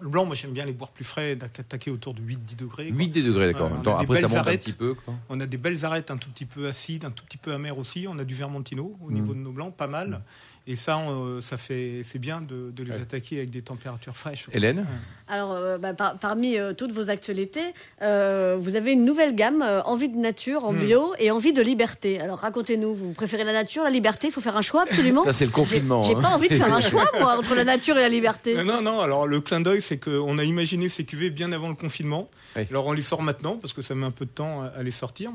Le 0.00 0.08
blanc, 0.08 0.24
moi 0.26 0.34
j'aime 0.36 0.52
bien 0.52 0.64
les 0.64 0.72
boire 0.72 0.90
plus 0.92 1.04
frais, 1.04 1.34
d'attaquer 1.34 1.90
autour 1.90 2.14
de 2.14 2.22
8-10 2.22 2.56
degrés. 2.56 2.88
quoi. 2.88 2.96
8 2.98 3.08
des 3.08 3.22
degrés, 3.22 3.46
d'accord. 3.52 3.68
Des 3.70 3.88
après, 3.90 4.04
ça 4.04 4.04
belles 4.06 4.22
monte 4.22 4.32
un 4.32 4.40
arêtes. 4.40 4.60
petit 4.64 4.72
peu. 4.72 4.94
quoi. 4.94 5.14
On 5.28 5.40
a 5.40 5.46
des 5.46 5.56
belles 5.56 5.84
arêtes 5.84 6.10
un 6.12 6.16
tout 6.16 6.30
petit 6.30 6.46
peu 6.46 6.68
acides, 6.68 7.04
un 7.04 7.10
tout 7.10 7.24
petit 7.24 7.36
peu 7.38 7.52
amères 7.52 7.78
aussi. 7.78 8.06
On 8.08 8.18
a 8.18 8.24
du 8.24 8.34
vermentino 8.34 8.96
au 9.02 9.10
niveau 9.10 9.34
de 9.34 9.40
nos 9.40 9.50
blancs, 9.52 9.74
pas 9.76 9.88
mal. 9.88 10.22
Et 10.70 10.76
ça, 10.76 10.98
on- 10.98 11.40
ça 11.40 11.56
fait, 11.56 12.02
c'est 12.04 12.18
bien 12.18 12.42
de, 12.42 12.70
de 12.70 12.82
les 12.84 12.92
attaquer 12.92 13.38
avec 13.38 13.48
des 13.48 13.62
températures 13.62 14.14
fraîches. 14.14 14.48
Hélène 14.52 14.84
Alors, 15.26 15.52
euh, 15.52 15.78
bah, 15.78 15.94
par- 15.94 16.18
parmi 16.18 16.58
euh, 16.58 16.74
toutes 16.74 16.92
vos 16.92 17.08
actualités, 17.08 17.72
euh, 18.02 18.58
vous 18.60 18.76
avez 18.76 18.92
une 18.92 19.02
nouvelle 19.06 19.34
gamme, 19.34 19.62
euh, 19.62 19.82
envie 19.84 20.10
de 20.10 20.18
nature 20.18 20.66
en 20.66 20.74
Hmm. 20.74 20.78
bio 20.78 21.14
et 21.18 21.30
envie 21.30 21.54
de 21.54 21.62
liberté. 21.62 22.20
Alors, 22.20 22.40
racontez-nous, 22.40 22.94
vous 22.94 23.12
préférez 23.14 23.44
la 23.44 23.54
nature, 23.54 23.82
la 23.82 23.88
liberté 23.88 24.26
Il 24.26 24.30
faut 24.30 24.42
faire 24.42 24.58
un 24.58 24.62
choix 24.62 24.82
absolument 24.82 25.24
Ça, 25.24 25.32
c'est 25.32 25.46
le 25.46 25.50
confinement. 25.50 26.02
j'ai 26.02 26.14
hein. 26.14 26.20
pas 26.20 26.28
envie 26.28 26.50
de 26.50 26.54
faire 26.56 26.72
un 26.74 26.80
choix, 26.82 27.10
moi, 27.18 27.38
entre 27.38 27.54
la 27.54 27.64
nature 27.64 27.96
et 27.96 28.02
la 28.02 28.10
liberté. 28.10 28.58
Euh, 28.58 28.62
Non, 28.62 28.82
non, 28.82 29.00
alors 29.00 29.26
le 29.26 29.40
clin 29.40 29.60
d'œil, 29.60 29.80
c'est 29.80 29.96
qu'on 29.98 30.36
a 30.38 30.44
imaginé 30.44 30.90
ces 30.90 31.04
cuvées 31.04 31.30
bien 31.30 31.50
avant 31.52 31.70
le 31.70 31.76
confinement. 31.76 32.28
Oui. 32.56 32.66
Alors 32.70 32.86
on 32.86 32.92
les 32.92 33.00
sort 33.00 33.22
maintenant, 33.22 33.56
parce 33.56 33.72
que 33.72 33.80
ça 33.80 33.94
met 33.94 34.04
un 34.04 34.10
peu 34.10 34.26
de 34.26 34.30
temps 34.30 34.64
à 34.76 34.82
les 34.82 34.90
sortir. 34.92 35.30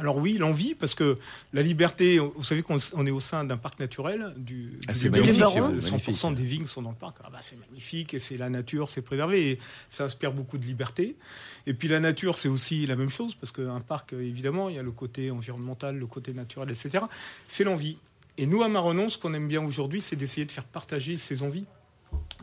Alors 0.00 0.16
oui, 0.16 0.38
l'envie, 0.38 0.74
parce 0.74 0.94
que 0.94 1.18
la 1.52 1.62
liberté, 1.62 2.18
vous 2.18 2.42
savez 2.42 2.62
qu'on 2.62 2.78
on 2.94 3.06
est 3.06 3.10
au 3.10 3.20
sein 3.20 3.44
d'un 3.44 3.56
parc 3.56 3.78
naturel 3.78 4.32
du, 4.36 4.80
Ah, 4.88 4.94
c'est 4.94 5.10
magnifique, 5.10 5.46
chez 5.48 5.60
vous, 5.60 5.78
100% 5.78 6.34
des 6.34 6.44
vignes 6.44 6.66
sont 6.66 6.82
dans 6.82 6.90
le 6.90 6.96
parc. 6.96 7.18
Ah 7.22 7.28
bah, 7.30 7.38
c'est 7.42 7.58
magnifique, 7.58 8.14
et 8.14 8.18
c'est 8.18 8.36
la 8.36 8.48
nature, 8.48 8.88
c'est 8.88 9.02
préservé, 9.02 9.50
et 9.50 9.58
ça 9.88 10.04
inspire 10.04 10.32
beaucoup 10.32 10.58
de 10.58 10.64
liberté. 10.64 11.16
Et 11.66 11.74
puis 11.74 11.88
la 11.88 12.00
nature, 12.00 12.38
c'est 12.38 12.48
aussi 12.48 12.86
la 12.86 12.96
même 12.96 13.10
chose, 13.10 13.34
parce 13.34 13.52
qu'un 13.52 13.80
parc, 13.80 14.14
évidemment, 14.14 14.68
il 14.68 14.76
y 14.76 14.78
a 14.78 14.82
le 14.82 14.90
côté 14.90 15.30
environnemental, 15.30 15.96
le 15.96 16.06
côté 16.06 16.32
naturel, 16.32 16.70
etc. 16.70 17.04
C'est 17.46 17.64
l'envie. 17.64 17.98
Et 18.38 18.46
nous, 18.46 18.62
à 18.62 18.68
Marenon, 18.68 19.10
ce 19.10 19.18
qu'on 19.18 19.34
aime 19.34 19.48
bien 19.48 19.62
aujourd'hui, 19.62 20.00
c'est 20.00 20.16
d'essayer 20.16 20.46
de 20.46 20.52
faire 20.52 20.64
partager 20.64 21.18
ces 21.18 21.42
envies 21.42 21.66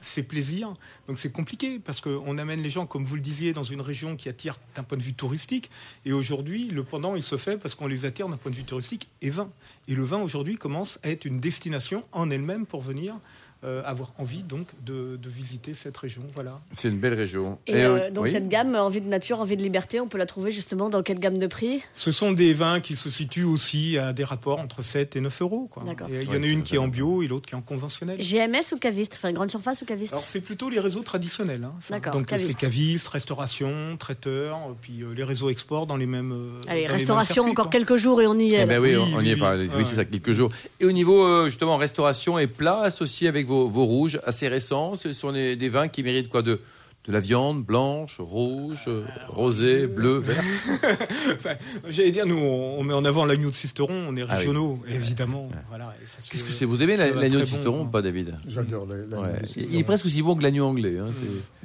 ses 0.01 0.23
plaisirs. 0.23 0.73
Donc 1.07 1.19
c'est 1.19 1.31
compliqué 1.31 1.79
parce 1.79 2.01
qu'on 2.01 2.37
amène 2.37 2.61
les 2.61 2.69
gens, 2.69 2.85
comme 2.85 3.05
vous 3.05 3.15
le 3.15 3.21
disiez, 3.21 3.53
dans 3.53 3.63
une 3.63 3.81
région 3.81 4.15
qui 4.15 4.29
attire 4.29 4.55
d'un 4.75 4.83
point 4.83 4.97
de 4.97 5.03
vue 5.03 5.13
touristique. 5.13 5.69
Et 6.05 6.13
aujourd'hui, 6.13 6.69
le 6.69 6.83
pendant, 6.83 7.15
il 7.15 7.23
se 7.23 7.37
fait 7.37 7.57
parce 7.57 7.75
qu'on 7.75 7.87
les 7.87 8.05
attire 8.05 8.29
d'un 8.29 8.37
point 8.37 8.51
de 8.51 8.55
vue 8.55 8.63
touristique 8.63 9.09
et 9.21 9.29
vin. 9.29 9.49
Et 9.87 9.95
le 9.95 10.03
vin, 10.03 10.19
aujourd'hui, 10.19 10.57
commence 10.57 10.99
à 11.03 11.09
être 11.09 11.25
une 11.25 11.39
destination 11.39 12.03
en 12.11 12.29
elle-même 12.29 12.65
pour 12.65 12.81
venir 12.81 13.15
euh, 13.63 13.81
avoir 13.85 14.13
envie 14.19 14.43
donc 14.43 14.67
de, 14.85 15.17
de 15.17 15.29
visiter 15.29 15.73
cette 15.73 15.97
région. 15.97 16.21
Voilà. 16.35 16.61
C'est 16.73 16.89
une 16.89 16.99
belle 16.99 17.15
région. 17.15 17.57
Et, 17.65 17.73
euh, 17.73 17.97
euh, 17.97 18.11
donc 18.11 18.25
oui. 18.25 18.31
cette 18.31 18.49
gamme, 18.49 18.75
envie 18.75 19.01
de 19.01 19.07
nature, 19.07 19.39
envie 19.39 19.57
de 19.57 19.63
liberté, 19.63 19.99
on 19.99 20.07
peut 20.07 20.19
la 20.19 20.27
trouver 20.27 20.51
justement 20.51 20.89
dans 20.91 21.01
quelle 21.01 21.17
gamme 21.17 21.39
de 21.39 21.47
prix? 21.47 21.81
Ce 21.93 22.11
sont 22.11 22.33
des 22.33 22.53
vins 22.53 22.81
qui 22.81 22.95
se 22.95 23.09
situent 23.09 23.45
aussi 23.45 23.97
à 23.97 24.13
des 24.13 24.23
rapports 24.23 24.59
entre 24.59 24.83
7 24.83 25.15
et 25.15 25.21
9 25.21 25.41
euros. 25.41 25.67
quoi. 25.71 25.81
D'accord. 25.83 26.07
Et 26.07 26.21
il 26.21 26.31
y 26.31 26.37
en 26.37 26.43
a 26.43 26.45
une 26.45 26.61
qui 26.61 26.75
est 26.75 26.77
en 26.77 26.87
bio 26.87 27.23
et 27.23 27.27
l'autre 27.27 27.47
qui 27.47 27.55
est 27.55 27.57
en 27.57 27.61
conventionnel. 27.61 28.19
GMS 28.19 28.73
ou 28.73 28.77
caviste? 28.77 29.13
Enfin, 29.15 29.33
grande 29.33 29.49
surface 29.49 29.81
ou 29.81 29.85
caviste 29.87 30.13
Alors 30.13 30.23
c'est 30.25 30.41
plutôt 30.41 30.69
les 30.69 30.79
réseaux 30.79 31.01
traditionnels. 31.01 31.63
hein, 31.63 31.73
ça. 31.81 31.99
Donc 32.11 32.27
caviste. 32.27 32.49
c'est 32.51 32.57
caviste, 32.57 33.07
restauration, 33.07 33.97
traiteur, 33.97 34.59
puis 34.81 35.01
euh, 35.01 35.13
les 35.15 35.23
réseaux 35.23 35.49
export 35.49 35.87
dans 35.87 35.97
les 35.97 36.05
mêmes. 36.05 36.31
euh, 36.31 36.59
Allez, 36.67 36.67
dans 36.67 36.73
les 36.75 36.81
mêmes 36.83 36.91
restauration, 36.91 37.33
circuits, 37.33 37.51
encore 37.51 37.65
quoi. 37.65 37.71
quelques 37.71 37.95
jours 37.95 38.21
et 38.21 38.27
on 38.27 38.37
y 38.37 38.53
est. 38.53 38.61
Eh 38.61 38.65
ben 38.65 38.79
oui, 38.79 38.95
Oui, 38.95 39.13
on, 39.15 39.21
y 39.21 39.29
est 39.29 39.33
oui. 39.33 39.39
pas. 39.39 39.55
Oui, 39.55 39.67
Ouais. 39.67 39.83
c'est 39.83 39.95
ça, 39.95 40.05
quelques 40.05 40.33
jours. 40.33 40.49
Et 40.79 40.85
au 40.85 40.91
niveau 40.91 41.23
euh, 41.25 41.45
justement 41.45 41.77
restauration 41.77 42.37
et 42.37 42.47
plats 42.47 42.81
associés 42.81 43.27
avec 43.27 43.47
vos, 43.47 43.67
vos 43.69 43.85
rouges 43.85 44.19
assez 44.25 44.47
récents, 44.47 44.95
ce 44.95 45.11
sont 45.13 45.31
des, 45.31 45.55
des 45.55 45.69
vins 45.69 45.87
qui 45.87 46.03
méritent 46.03 46.29
quoi 46.29 46.41
de 46.43 46.59
de 47.07 47.13
la 47.13 47.19
viande 47.21 47.63
blanche, 47.63 48.17
rouge, 48.19 48.85
euh, 48.87 49.03
rosée, 49.29 49.87
bleue, 49.87 50.17
verte. 50.17 50.43
Enfin, 51.37 51.55
J'allais 51.89 52.11
dire, 52.11 52.25
nous, 52.25 52.37
on 52.37 52.83
met 52.83 52.93
en 52.93 53.05
avant 53.05 53.25
l'agneau 53.25 53.49
de 53.49 53.55
Sisteron, 53.55 53.93
on 54.09 54.15
est 54.17 54.21
Ah 54.23 54.25
oui. 54.31 54.37
régionaux, 54.37 54.79
évidemment. 54.89 55.47
Voilà, 55.69 55.93
Qu'est-ce 56.01 56.43
que 56.43 56.49
c'est 56.51 56.65
Vous 56.65 56.81
aimez 56.81 56.97
l'agneau 56.97 57.21
de 57.35 57.39
bon, 57.39 57.45
Sisteron 57.45 57.77
ou 57.79 57.83
quoi. 57.83 57.91
pas, 57.93 58.01
David? 58.01 58.35
J'adore 58.47 58.85
la- 58.87 58.97
la- 59.05 59.19
Ouais. 59.21 59.39
le 59.41 59.61
Il 59.71 59.77
est 59.77 59.83
presque 59.83 60.05
aussi 60.05 60.21
bon 60.21 60.35
que 60.35 60.43
l'agneau 60.43 60.65
anglais. 60.65 60.97
hein, 60.99 61.07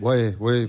Ouais, 0.00 0.36
ouais. 0.40 0.66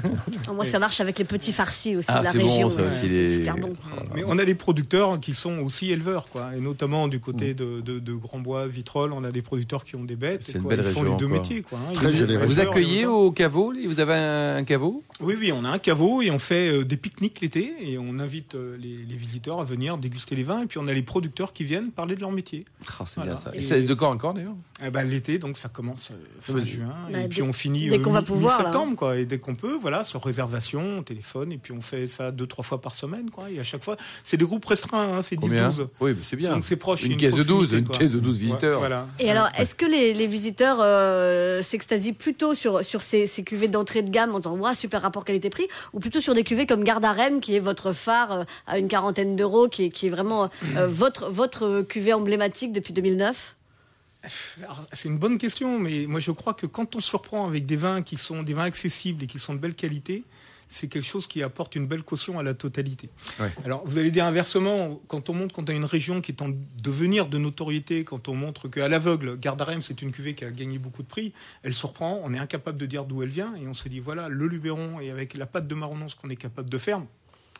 Moi, 0.54 0.64
ça 0.64 0.78
marche 0.78 1.00
avec 1.00 1.18
les 1.18 1.24
petits 1.24 1.52
farcis 1.52 1.96
aussi 1.96 2.08
Ah, 2.10 2.20
de 2.20 2.24
la 2.24 2.32
bon, 2.32 2.38
région. 2.44 2.68
ouais, 2.68 2.84
c'est 2.90 3.08
les- 3.08 3.34
super 3.34 3.56
bon. 3.56 3.74
Mais 4.14 4.22
on 4.26 4.38
a 4.38 4.44
des 4.44 4.54
producteurs 4.54 5.20
qui 5.20 5.34
sont 5.34 5.58
aussi 5.58 5.92
éleveurs, 5.92 6.28
quoi. 6.28 6.50
Et 6.56 6.60
notamment 6.60 7.08
du 7.08 7.20
côté 7.20 7.54
de, 7.54 7.80
de, 7.80 7.98
de 7.98 8.12
Grand 8.14 8.38
Bois, 8.38 8.66
Vitrolles, 8.66 9.12
on 9.12 9.22
a 9.24 9.30
des 9.30 9.42
producteurs 9.42 9.84
qui 9.84 9.94
ont 9.96 10.04
des 10.04 10.16
bêtes. 10.16 10.42
C'est 10.42 10.58
une 10.58 10.64
belle 10.64 10.82
Ils 10.84 10.92
font 10.92 11.02
les 11.04 11.14
deux 11.16 11.28
métiers, 11.28 11.62
quoi. 11.62 11.78
hein. 11.78 12.10
Vous 12.46 12.58
accueillez 12.60 13.06
au 13.06 13.30
caveau 13.30 13.72
Vous 13.86 14.00
avez 14.00 14.15
un, 14.16 14.56
un 14.56 14.64
caveau? 14.64 15.02
Oui, 15.20 15.34
oui, 15.38 15.52
on 15.52 15.64
a 15.64 15.68
un 15.70 15.78
caveau 15.78 16.20
et 16.22 16.30
on 16.30 16.38
fait 16.38 16.68
euh, 16.68 16.84
des 16.84 16.96
pique-niques 16.96 17.40
l'été 17.40 17.74
et 17.80 17.96
on 17.98 18.18
invite 18.18 18.54
euh, 18.54 18.76
les, 18.78 18.96
les 19.08 19.16
visiteurs 19.16 19.60
à 19.60 19.64
venir 19.64 19.96
déguster 19.98 20.34
les 20.36 20.42
vins 20.44 20.62
et 20.62 20.66
puis 20.66 20.78
on 20.78 20.86
a 20.88 20.92
les 20.92 21.02
producteurs 21.02 21.52
qui 21.52 21.64
viennent 21.64 21.90
parler 21.90 22.14
de 22.14 22.20
leur 22.20 22.32
métier. 22.32 22.64
Ah, 22.98 23.04
C'est 23.06 23.14
Voilà. 23.16 23.32
bien 23.34 23.40
ça. 23.42 23.50
Et 23.54 23.58
Et- 23.58 23.62
c'est 23.62 23.82
de 23.82 23.94
quand 23.94 24.10
encore 24.10 24.34
d'ailleurs? 24.34 24.54
Eh 24.84 24.90
ben, 24.90 25.04
l'été, 25.04 25.38
donc 25.38 25.56
ça 25.56 25.70
commence 25.70 26.10
euh, 26.10 26.16
fin 26.40 26.52
mais- 26.54 26.66
juin 26.66 26.94
Bah, 27.10 27.20
et 27.22 27.28
puis 27.28 27.36
dès- 27.40 27.42
on 27.48 27.52
finit 27.54 27.88
dès 27.88 27.98
euh, 27.98 28.02
qu'on 28.02 28.10
va 28.10 28.20
mi- 28.20 28.26
pouvoir, 28.26 28.58
là. 28.58 28.68
mi-septembre, 28.68 28.96
quoi. 28.96 29.16
Et 29.18 29.24
dès 29.24 29.38
qu'on 29.38 29.54
peut, 29.54 29.78
voilà, 29.80 30.04
sur 30.04 30.22
réservation, 30.22 30.98
on 30.98 31.02
téléphone 31.02 31.50
et 31.52 31.56
puis 31.56 31.72
on 31.72 31.80
fait 31.80 32.06
ça 32.06 32.30
deux 32.30 32.46
trois 32.46 32.62
fois 32.64 32.82
par 32.82 32.94
semaine, 32.94 33.30
quoi. 33.30 33.50
Et 33.50 33.58
à 33.58 33.64
chaque 33.64 33.82
fois, 33.82 33.96
c'est 34.22 34.36
des 34.36 34.44
groupes 34.44 34.66
restreints, 34.66 35.14
hein, 35.16 35.22
c'est 35.22 35.36
Combien? 35.36 35.70
10-12. 35.70 35.88
Oui, 36.00 36.10
mais 36.14 36.22
c'est 36.28 36.36
bien. 36.36 36.52
Donc 36.52 36.64
c'est 36.66 36.76
proche. 36.76 37.04
Une 37.04 37.12
a 37.12 37.16
caisse 37.16 37.34
de 37.36 37.42
12, 37.42 37.68
proximité, 37.70 37.76
une 37.94 37.98
caisse 37.98 38.12
de 38.12 38.18
12 38.18 38.34
Ouais, 38.36 38.40
visiteurs. 38.42 38.78
voilà. 38.80 39.06
Et 39.18 39.30
alors, 39.30 39.48
est-ce 39.56 39.74
que 39.74 39.86
les, 39.86 40.12
les 40.12 40.26
visiteurs 40.26 40.76
euh, 40.82 41.62
s'extasient 41.62 42.12
plutôt 42.12 42.54
sur, 42.54 42.84
sur 42.84 43.00
ces, 43.00 43.24
ces 43.26 43.44
cuvées 43.44 43.68
d'entrée 43.68 44.02
de 44.06 44.10
gamme 44.10 44.34
en 44.34 44.38
disant 44.38 44.74
super 44.74 45.02
rapport 45.02 45.24
qualité-prix 45.24 45.68
ou 45.92 46.00
plutôt 46.00 46.20
sur 46.20 46.34
des 46.34 46.44
cuvées 46.44 46.66
comme 46.66 46.84
Gardarem 46.84 47.40
qui 47.40 47.54
est 47.54 47.60
votre 47.60 47.92
phare 47.92 48.32
euh, 48.32 48.44
à 48.66 48.78
une 48.78 48.88
quarantaine 48.88 49.36
d'euros, 49.36 49.68
qui 49.68 49.84
est, 49.84 49.90
qui 49.90 50.06
est 50.06 50.10
vraiment 50.10 50.50
euh, 50.76 50.86
votre, 50.88 51.28
votre 51.28 51.82
cuvée 51.82 52.12
emblématique 52.12 52.72
depuis 52.72 52.92
2009 52.92 53.56
Alors, 54.62 54.86
C'est 54.92 55.08
une 55.08 55.18
bonne 55.18 55.38
question, 55.38 55.78
mais 55.78 56.06
moi 56.06 56.20
je 56.20 56.30
crois 56.30 56.54
que 56.54 56.66
quand 56.66 56.96
on 56.96 57.00
se 57.00 57.08
surprend 57.08 57.46
avec 57.46 57.66
des 57.66 57.76
vins 57.76 58.02
qui 58.02 58.16
sont 58.16 58.42
des 58.42 58.54
vins 58.54 58.64
accessibles 58.64 59.24
et 59.24 59.26
qui 59.26 59.38
sont 59.38 59.54
de 59.54 59.58
belle 59.58 59.74
qualité, 59.74 60.24
c'est 60.68 60.88
quelque 60.88 61.04
chose 61.04 61.26
qui 61.26 61.42
apporte 61.42 61.76
une 61.76 61.86
belle 61.86 62.02
caution 62.02 62.38
à 62.38 62.42
la 62.42 62.54
totalité. 62.54 63.08
Ouais. 63.40 63.50
Alors 63.64 63.86
vous 63.86 63.98
allez 63.98 64.10
dire 64.10 64.24
inversement, 64.24 65.00
quand 65.08 65.30
on 65.30 65.34
montre 65.34 65.54
qu'on 65.54 65.64
a 65.64 65.72
une 65.72 65.84
région 65.84 66.20
qui 66.20 66.32
est 66.32 66.42
en 66.42 66.50
devenir 66.82 67.28
de 67.28 67.38
notoriété, 67.38 68.04
quand 68.04 68.28
on 68.28 68.34
montre 68.34 68.68
qu'à 68.68 68.88
l'aveugle, 68.88 69.38
Gardarem 69.38 69.82
c'est 69.82 70.02
une 70.02 70.12
cuvée 70.12 70.34
qui 70.34 70.44
a 70.44 70.50
gagné 70.50 70.78
beaucoup 70.78 71.02
de 71.02 71.08
prix, 71.08 71.32
elle 71.62 71.74
surprend, 71.74 72.20
on 72.24 72.34
est 72.34 72.38
incapable 72.38 72.78
de 72.78 72.86
dire 72.86 73.04
d'où 73.04 73.22
elle 73.22 73.28
vient 73.28 73.54
et 73.56 73.66
on 73.66 73.74
se 73.74 73.88
dit 73.88 74.00
voilà 74.00 74.28
le 74.28 74.46
Luberon 74.46 75.00
et 75.00 75.10
avec 75.10 75.34
la 75.34 75.46
pâte 75.46 75.66
de 75.66 75.74
Marron 75.74 76.08
ce 76.08 76.16
qu'on 76.16 76.30
est 76.30 76.36
capable 76.36 76.70
de 76.70 76.78
faire, 76.78 77.02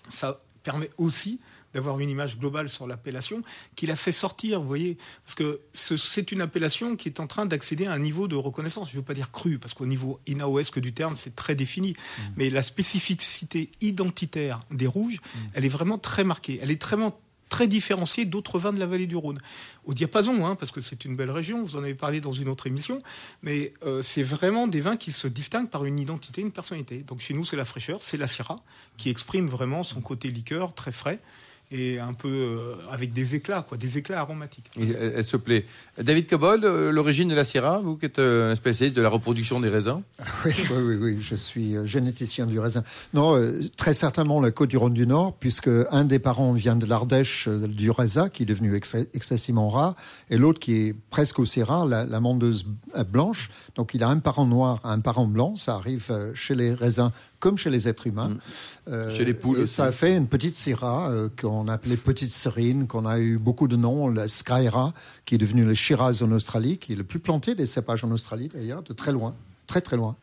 ça 0.09 0.40
permet 0.62 0.90
aussi 0.99 1.38
d'avoir 1.77 2.01
une 2.01 2.09
image 2.11 2.39
globale 2.39 2.69
sur 2.71 2.87
l'appellation 2.87 3.43
qui 3.77 3.87
l'a 3.87 3.97
fait 3.97 4.12
sortir, 4.12 4.61
vous 4.62 4.67
voyez, 4.67 4.97
parce 5.25 5.35
que 5.35 5.61
ce- 5.75 5.97
c'est 5.99 6.33
une 6.33 6.41
appellation 6.41 6.97
qui 6.97 7.09
est 7.09 7.21
en 7.21 7.27
train 7.27 7.45
d'accéder 7.45 7.85
à 7.87 7.93
un 7.93 7.99
niveau 7.99 8.29
de 8.29 8.35
reconnaissance. 8.35 8.89
Je 8.89 8.95
ne 8.95 9.01
veux 9.01 9.05
pas 9.05 9.12
dire 9.15 9.31
cru, 9.31 9.59
parce 9.59 9.75
qu'au 9.75 9.85
niveau 9.87 10.19
inaoesque 10.27 10.79
du 10.81 10.93
terme, 10.95 11.17
c'est 11.17 11.37
très 11.37 11.55
défini, 11.55 11.95
mais 12.37 12.49
la 12.49 12.62
spécificité 12.62 13.71
identitaire 13.83 14.61
des 14.71 14.87
rouges, 14.87 15.21
elle 15.53 15.65
est 15.65 15.69
vraiment 15.69 15.99
très 15.99 16.25
marquée. 16.25 16.59
Elle 16.62 16.71
est 16.71 16.81
très 16.81 16.97
très 17.49 17.69
différenciée 17.69 18.25
d'autres 18.25 18.59
vins 18.59 18.73
de 18.73 18.81
la 18.81 18.87
vallée 18.87 19.07
du 19.07 19.15
Rhône. 19.15 19.39
Au 19.85 19.95
diapason, 19.95 20.45
hein, 20.45 20.57
parce 20.57 20.73
que 20.73 20.81
c'est 20.81 21.05
une 21.05 21.15
belle 21.15 21.31
région, 21.31 21.62
vous 21.62 21.77
en 21.77 21.83
avez 21.85 21.95
parlé 21.95 22.21
dans 22.21 22.33
une 22.33 22.49
autre 22.49 22.67
émission, 22.67 22.99
mais 23.43 23.73
euh, 23.85 24.03
c'est 24.03 24.25
vraiment 24.25 24.67
des 24.67 24.81
vins 24.81 24.97
qui 24.97 25.12
se 25.12 25.29
distinguent 25.29 25.71
par 25.71 25.85
une 25.85 26.01
identité, 26.01 26.41
une 26.41 26.51
personnalité. 26.51 27.05
Donc 27.07 27.21
chez 27.21 27.35
nous, 27.35 27.45
c'est 27.45 27.55
la 27.55 27.65
fraîcheur, 27.65 28.03
c'est 28.03 28.17
la 28.17 28.27
Syrah, 28.27 28.57
qui 28.97 29.11
exprime 29.11 29.47
vraiment 29.47 29.85
son 29.85 30.01
côté 30.01 30.29
liqueur, 30.29 30.75
très 30.75 30.91
frais, 30.91 31.21
et 31.72 31.98
un 31.98 32.12
peu 32.12 32.29
euh, 32.29 32.74
avec 32.90 33.12
des 33.12 33.35
éclats, 33.35 33.64
quoi, 33.68 33.76
des 33.76 33.98
éclats 33.98 34.20
aromatiques. 34.20 34.66
Et 34.79 34.90
Elle, 34.90 35.12
elle 35.16 35.24
se 35.24 35.37
plaît. 35.37 35.66
David 35.98 36.29
Cobol, 36.29 36.61
euh, 36.64 36.92
l'origine 36.92 37.29
de 37.29 37.35
la 37.35 37.44
Syrah, 37.44 37.81
vous 37.81 37.96
qui 37.96 38.07
êtes 38.07 38.18
euh, 38.20 38.52
un 38.52 38.55
spécialiste 38.55 38.96
de 38.96 39.02
la 39.02 39.09
reproduction 39.09 39.59
des 39.61 39.68
raisins? 39.68 40.02
Oui, 40.44 40.52
oui, 40.70 40.76
oui, 40.83 40.96
oui, 41.00 41.18
je 41.20 41.35
suis 41.35 41.76
euh, 41.76 41.85
généticien 41.85 42.46
du 42.46 42.59
raisin. 42.61 42.85
Non, 43.14 43.37
euh, 43.37 43.61
très 43.76 43.94
certainement 43.94 44.40
la 44.40 44.50
côte 44.52 44.70
du 44.70 44.76
Rhône 44.76 44.94
du 44.94 45.07
Nord, 45.07 45.35
puisque 45.40 45.68
un 45.90 46.05
des 46.05 46.18
parents 46.20 46.52
vient 46.52 46.76
de 46.76 46.87
l'Ardèche 46.87 47.48
euh, 47.48 47.66
du 47.66 47.90
raisin, 47.90 48.29
qui 48.29 48.44
est 48.44 48.46
devenu 48.46 48.74
ex- 48.76 48.96
excessivement 49.14 49.68
rare, 49.68 49.96
et 50.31 50.37
l'autre 50.37 50.61
qui 50.61 50.74
est 50.76 50.94
presque 51.11 51.38
aussi 51.40 51.62
rare, 51.62 51.87
la, 51.87 52.05
la 52.05 52.20
mondeuse 52.20 52.64
euh, 52.94 53.02
blanche. 53.05 53.50
Donc 53.77 53.95
il 53.95 54.03
a 54.03 54.09
un 54.09 54.19
parent 54.19 54.47
noir, 54.47 54.81
un 54.85 55.01
parent 55.01 55.27
blanc. 55.27 55.55
Ça 55.57 55.75
arrive 55.75 56.07
euh, 56.11 56.33
chez 56.35 56.55
les 56.55 56.75
raisins 56.75 57.12
comme 57.39 57.59
chez 57.59 57.71
les 57.71 57.87
êtres 57.87 58.07
humains. 58.07 58.39
Euh, 58.89 59.15
Chez 59.15 59.25
les 59.25 59.35
poules 59.35 59.59
et 59.59 59.62
aussi. 59.62 59.75
Ça 59.75 59.85
a 59.85 59.93
fait 59.93 60.17
une 60.17 60.27
petite 60.27 60.55
syrah 60.55 61.11
euh, 61.11 61.29
qu'on 61.41 61.69
appelait 61.69 61.97
petite 61.97 62.31
serine, 62.31 62.87
qu'on 62.87 63.07
a 63.07 63.19
eu 63.19 63.39
beaucoup 63.39 63.69
de 63.69 63.77
noms, 63.77 64.09
la 64.09 64.29
Skyra, 64.29 64.95
qui 65.27 65.35
est 65.35 65.39
devenue 65.39 65.65
le 65.65 65.75
Shiraz 65.75 66.23
en 66.23 66.33
Australie, 66.33 66.79
qui 66.79 66.95
est 66.95 66.97
le 66.97 67.05
plus 67.05 67.21
planté 67.21 67.55
des 67.55 67.67
cépages 67.67 68.03
en 68.03 68.11
Australie 68.11 68.51
d'ailleurs, 68.53 68.83
de 68.83 68.93
très 68.95 69.12
loin, 69.12 69.35
très 69.67 69.83
très 69.83 69.97
loin. 69.97 70.17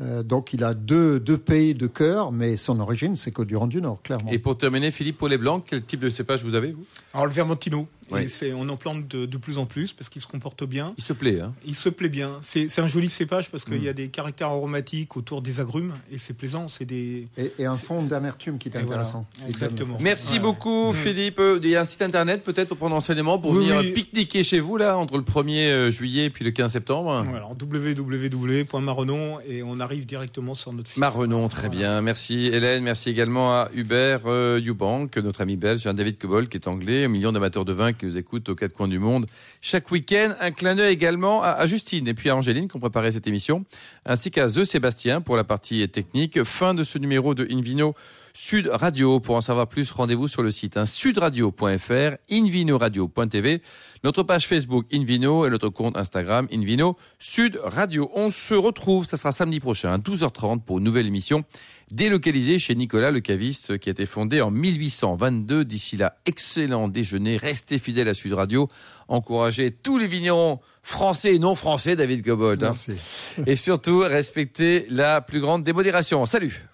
Euh, 0.00 0.22
donc 0.22 0.52
il 0.52 0.62
a 0.62 0.74
deux, 0.74 1.18
deux 1.18 1.38
pays 1.38 1.74
de 1.74 1.86
cœur, 1.86 2.30
mais 2.30 2.56
son 2.58 2.80
origine, 2.80 3.16
c'est 3.16 3.30
Côte 3.30 3.48
du 3.48 3.56
Rhône 3.56 3.70
du 3.70 3.80
Nord, 3.80 4.02
clairement. 4.02 4.30
Et 4.30 4.38
pour 4.38 4.56
terminer, 4.56 4.90
Philippe 4.90 5.16
Paulet 5.16 5.38
Blanc, 5.38 5.60
quel 5.60 5.82
type 5.82 6.00
de 6.00 6.10
cépage 6.10 6.44
vous 6.44 6.54
avez, 6.54 6.72
vous? 6.72 6.84
Alors 7.14 7.26
le 7.26 7.32
Vermentino, 7.32 7.88
Oui. 8.12 8.22
et 8.22 8.28
c'est, 8.28 8.52
on 8.52 8.68
en 8.68 8.76
plante 8.76 9.06
de, 9.08 9.26
de 9.26 9.36
plus 9.36 9.58
en 9.58 9.66
plus 9.66 9.92
parce 9.92 10.08
qu'il 10.08 10.22
se 10.22 10.26
comporte 10.26 10.64
bien. 10.64 10.88
Il 10.98 11.02
se 11.04 11.12
plaît, 11.12 11.40
hein 11.40 11.52
Il 11.66 11.74
se 11.74 11.88
plaît 11.88 12.08
bien. 12.08 12.38
C'est, 12.40 12.78
un 12.78 12.88
joli 12.88 13.08
cépage 13.08 13.50
parce 13.50 13.66
Mm. 13.66 13.70
qu'il 13.72 13.82
y 13.84 13.88
a 13.88 13.92
des 13.92 14.08
caractères 14.08 14.48
aromatiques 14.48 15.16
autour 15.16 15.42
des 15.42 15.60
agrumes 15.60 15.94
et 16.12 16.18
c'est 16.18 16.34
plaisant. 16.34 16.68
C'est 16.68 16.84
des. 16.84 17.26
Et, 17.36 17.52
et 17.58 17.64
un 17.66 17.74
fond 17.76 18.02
d'amertume 18.04 18.58
qui 18.58 18.68
est 18.68 18.72
voilà. 18.72 18.86
intéressant. 18.86 19.26
Exactement. 19.46 19.96
Merci 20.00 20.34
Ouais. 20.34 20.38
beaucoup, 20.40 20.90
Mm. 20.90 20.94
Philippe. 20.94 21.38
Euh, 21.38 21.58
Il 21.62 21.68
y 21.70 21.76
a 21.76 21.80
un 21.80 21.84
site 21.84 22.02
internet 22.02 22.42
peut-être 22.42 22.68
pour 22.68 22.76
prendre 22.76 22.94
enseignement, 22.96 23.38
pour 23.38 23.50
Oui, 23.52 23.64
venir 23.66 23.78
oui. 23.80 23.92
pique-niquer 23.92 24.42
chez 24.42 24.60
vous, 24.60 24.76
là, 24.76 24.96
entre 24.98 25.16
le 25.16 25.24
1er 25.24 25.68
euh, 25.68 25.90
juillet 25.90 26.26
et 26.26 26.30
puis 26.30 26.44
le 26.44 26.50
15 26.52 26.72
septembre. 26.72 27.24
Alors 27.34 27.54
www.marenon 27.60 29.38
et 29.46 29.62
on 29.62 29.80
arrive 29.80 30.06
directement 30.06 30.54
sur 30.54 30.72
notre 30.72 30.88
site. 30.88 30.98
Marrenon, 30.98 31.48
très 31.48 31.68
Voilà. 31.68 31.76
bien. 31.76 32.00
Merci 32.02 32.46
Hélène, 32.52 32.82
merci 32.84 33.10
également 33.10 33.52
à 33.52 33.68
Hubert 33.74 34.22
euh, 34.26 34.60
Eubank, 34.64 35.16
notre 35.18 35.40
ami 35.40 35.56
belge, 35.56 35.86
un 35.86 35.94
David 35.94 36.18
Cobol 36.18 36.48
qui 36.48 36.56
est 36.56 36.68
anglais, 36.68 37.04
un 37.04 37.08
million 37.08 37.32
d'amateurs 37.32 37.64
de 37.64 37.72
vin 37.72 37.92
qui 37.96 38.06
nous 38.06 38.16
écoutent 38.16 38.48
aux 38.48 38.54
quatre 38.54 38.72
coins 38.72 38.88
du 38.88 38.98
monde 38.98 39.26
chaque 39.60 39.90
week-end. 39.90 40.34
Un 40.40 40.52
clin 40.52 40.74
d'œil 40.74 40.92
également 40.92 41.42
à, 41.42 41.66
Justine 41.66 42.06
et 42.08 42.14
puis 42.14 42.30
à 42.30 42.36
Angéline 42.36 42.68
qui 42.68 42.76
ont 42.76 42.80
préparé 42.80 43.10
cette 43.10 43.26
émission, 43.26 43.64
ainsi 44.04 44.30
qu'à 44.30 44.46
The 44.46 44.64
Sébastien 44.64 45.20
pour 45.20 45.36
la 45.36 45.44
partie 45.44 45.88
technique. 45.88 46.42
Fin 46.44 46.74
de 46.74 46.84
ce 46.84 46.98
numéro 46.98 47.34
de 47.34 47.46
Invino 47.50 47.94
Sud 48.38 48.68
Radio. 48.70 49.18
Pour 49.18 49.36
en 49.36 49.40
savoir 49.40 49.66
plus, 49.66 49.90
rendez-vous 49.92 50.28
sur 50.28 50.42
le 50.42 50.50
site 50.50 50.76
hein, 50.76 50.84
sudradio.fr, 50.84 52.16
invinoradio.tv, 52.30 53.62
notre 54.04 54.22
page 54.24 54.46
Facebook 54.46 54.84
Invino 54.92 55.46
et 55.46 55.50
notre 55.50 55.70
compte 55.70 55.96
Instagram 55.96 56.46
Invino 56.52 56.98
Sud 57.18 57.58
Radio. 57.64 58.10
On 58.14 58.30
se 58.30 58.52
retrouve, 58.52 59.06
ça 59.06 59.16
sera 59.16 59.32
samedi 59.32 59.58
prochain 59.58 59.94
à 59.94 59.98
12h30 59.98 60.60
pour 60.60 60.78
une 60.78 60.84
nouvelle 60.84 61.06
émission 61.06 61.44
délocalisée 61.90 62.58
chez 62.58 62.74
Nicolas 62.74 63.10
le 63.10 63.20
caviste 63.20 63.78
qui 63.78 63.88
a 63.88 63.92
été 63.92 64.06
fondé 64.06 64.40
en 64.40 64.50
1822. 64.50 65.64
D'ici 65.64 65.96
là, 65.96 66.16
excellent 66.26 66.88
déjeuner, 66.88 67.36
restez 67.36 67.78
fidèles 67.78 68.08
à 68.08 68.14
Sud 68.14 68.32
Radio, 68.32 68.68
encouragez 69.08 69.70
tous 69.70 69.98
les 69.98 70.08
vignerons 70.08 70.60
français 70.82 71.34
et 71.34 71.38
non 71.38 71.54
français, 71.54 71.96
David 71.96 72.24
Cobold. 72.24 72.62
hein. 72.64 72.74
Et 73.46 73.56
surtout, 73.56 73.98
respectez 74.00 74.86
la 74.90 75.20
plus 75.20 75.40
grande 75.40 75.64
démodération. 75.64 76.26
Salut 76.26 76.66